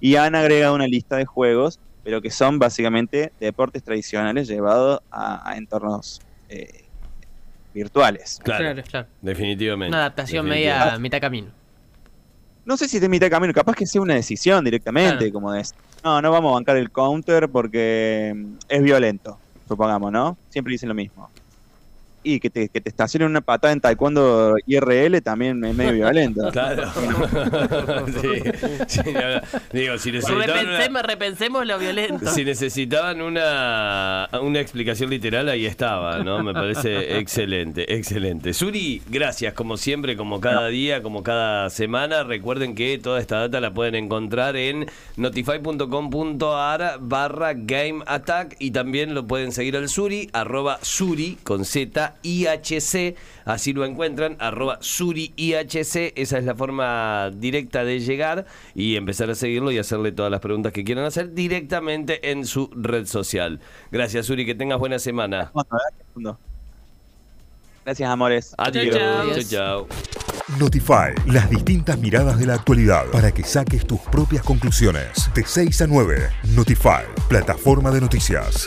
Y 0.00 0.16
han 0.16 0.34
agregado 0.34 0.74
una 0.74 0.86
lista 0.86 1.16
de 1.16 1.26
juegos, 1.26 1.78
pero 2.02 2.22
que 2.22 2.30
son 2.30 2.58
básicamente 2.58 3.32
deportes 3.38 3.82
tradicionales 3.82 4.48
llevados 4.48 5.00
a, 5.10 5.46
a 5.50 5.56
entornos 5.58 6.20
eh, 6.48 6.84
virtuales. 7.74 8.38
Claro, 8.42 8.64
Claro, 8.64 8.82
claro. 8.88 9.08
definitivamente. 9.20 9.90
Una 9.90 9.98
adaptación 10.06 10.46
definitivamente. 10.46 10.84
media 10.86 10.94
a 10.94 10.98
mitad 10.98 11.20
camino. 11.20 11.52
No 12.66 12.76
sé 12.76 12.88
si 12.88 12.96
es 12.96 13.00
de 13.00 13.08
mitad 13.08 13.26
de 13.26 13.30
camino, 13.30 13.52
capaz 13.54 13.74
que 13.74 13.86
sea 13.86 14.00
una 14.02 14.14
decisión 14.14 14.64
directamente, 14.64 15.18
Claro. 15.18 15.32
como 15.32 15.52
de, 15.52 15.62
no, 16.04 16.20
no 16.20 16.30
vamos 16.32 16.50
a 16.50 16.54
bancar 16.54 16.76
el 16.76 16.90
counter 16.90 17.48
porque 17.48 18.32
mm, 18.36 18.52
es 18.68 18.82
violento, 18.82 19.38
supongamos, 19.68 20.10
¿no? 20.12 20.36
Siempre 20.50 20.72
dicen 20.72 20.88
lo 20.88 20.94
mismo. 20.94 21.30
Y 22.28 22.40
que 22.40 22.50
te, 22.50 22.68
que 22.68 22.80
te 22.80 22.88
estacionen 22.88 23.28
una 23.28 23.40
patada 23.40 23.72
en 23.72 23.80
taekwondo 23.80 24.56
IRL 24.66 25.22
también 25.22 25.64
es 25.64 25.76
medio 25.76 25.92
violento. 25.92 26.50
Claro. 26.56 26.90
sí, 28.88 29.00
digo, 29.72 29.98
si 29.98 30.10
necesitaban, 30.10 30.46
Repensemos, 30.46 30.88
una, 30.90 31.02
repensemos 31.02 31.66
lo 31.66 31.78
violento. 31.78 32.26
si 32.30 32.44
necesitaban 32.44 33.20
una, 33.20 34.28
una 34.40 34.58
explicación 34.60 35.10
literal, 35.10 35.48
ahí 35.48 35.66
estaba, 35.66 36.18
¿no? 36.24 36.42
Me 36.42 36.52
parece 36.52 37.18
excelente, 37.18 37.94
excelente. 37.94 38.54
Suri, 38.54 39.02
gracias, 39.08 39.54
como 39.54 39.76
siempre, 39.76 40.16
como 40.16 40.40
cada 40.40 40.66
día, 40.68 41.02
como 41.02 41.22
cada 41.22 41.70
semana. 41.70 42.24
Recuerden 42.24 42.74
que 42.74 42.98
toda 42.98 43.20
esta 43.20 43.38
data 43.38 43.60
la 43.60 43.72
pueden 43.72 43.94
encontrar 43.94 44.56
en 44.56 44.86
notify.com.ar 45.16 46.98
barra 47.00 47.52
Game 47.54 48.02
Attack 48.06 48.56
y 48.58 48.70
también 48.72 49.14
lo 49.14 49.26
pueden 49.26 49.52
seguir 49.52 49.76
al 49.76 49.88
Suri, 49.88 50.30
arroba 50.32 50.78
Suri 50.82 51.38
con 51.44 51.64
Z 51.64 52.15
IHC, 52.22 53.16
así 53.44 53.72
lo 53.72 53.84
encuentran, 53.84 54.36
arroba 54.38 54.78
Suri 54.80 55.32
IHC, 55.36 56.12
esa 56.16 56.38
es 56.38 56.44
la 56.44 56.54
forma 56.54 57.30
directa 57.34 57.84
de 57.84 58.00
llegar 58.00 58.46
y 58.74 58.96
empezar 58.96 59.30
a 59.30 59.34
seguirlo 59.34 59.70
y 59.70 59.78
hacerle 59.78 60.12
todas 60.12 60.30
las 60.30 60.40
preguntas 60.40 60.72
que 60.72 60.84
quieran 60.84 61.04
hacer 61.04 61.34
directamente 61.34 62.30
en 62.30 62.46
su 62.46 62.70
red 62.74 63.06
social. 63.06 63.60
Gracias 63.90 64.26
Suri, 64.26 64.46
que 64.46 64.54
tengas 64.54 64.78
buena 64.78 64.98
semana. 64.98 65.52
Gracias, 67.84 68.10
amores. 68.10 68.54
Adiós. 68.58 68.96
chao. 68.96 69.32
Chao, 69.32 69.42
chao. 69.48 69.88
Notify, 70.58 71.12
las 71.26 71.50
distintas 71.50 71.98
miradas 71.98 72.38
de 72.38 72.46
la 72.46 72.54
actualidad 72.54 73.06
para 73.12 73.32
que 73.32 73.42
saques 73.42 73.84
tus 73.84 74.00
propias 74.00 74.44
conclusiones. 74.44 75.28
De 75.34 75.44
6 75.44 75.82
a 75.82 75.86
9, 75.88 76.30
Notify, 76.54 77.02
plataforma 77.28 77.90
de 77.90 78.00
noticias. 78.00 78.66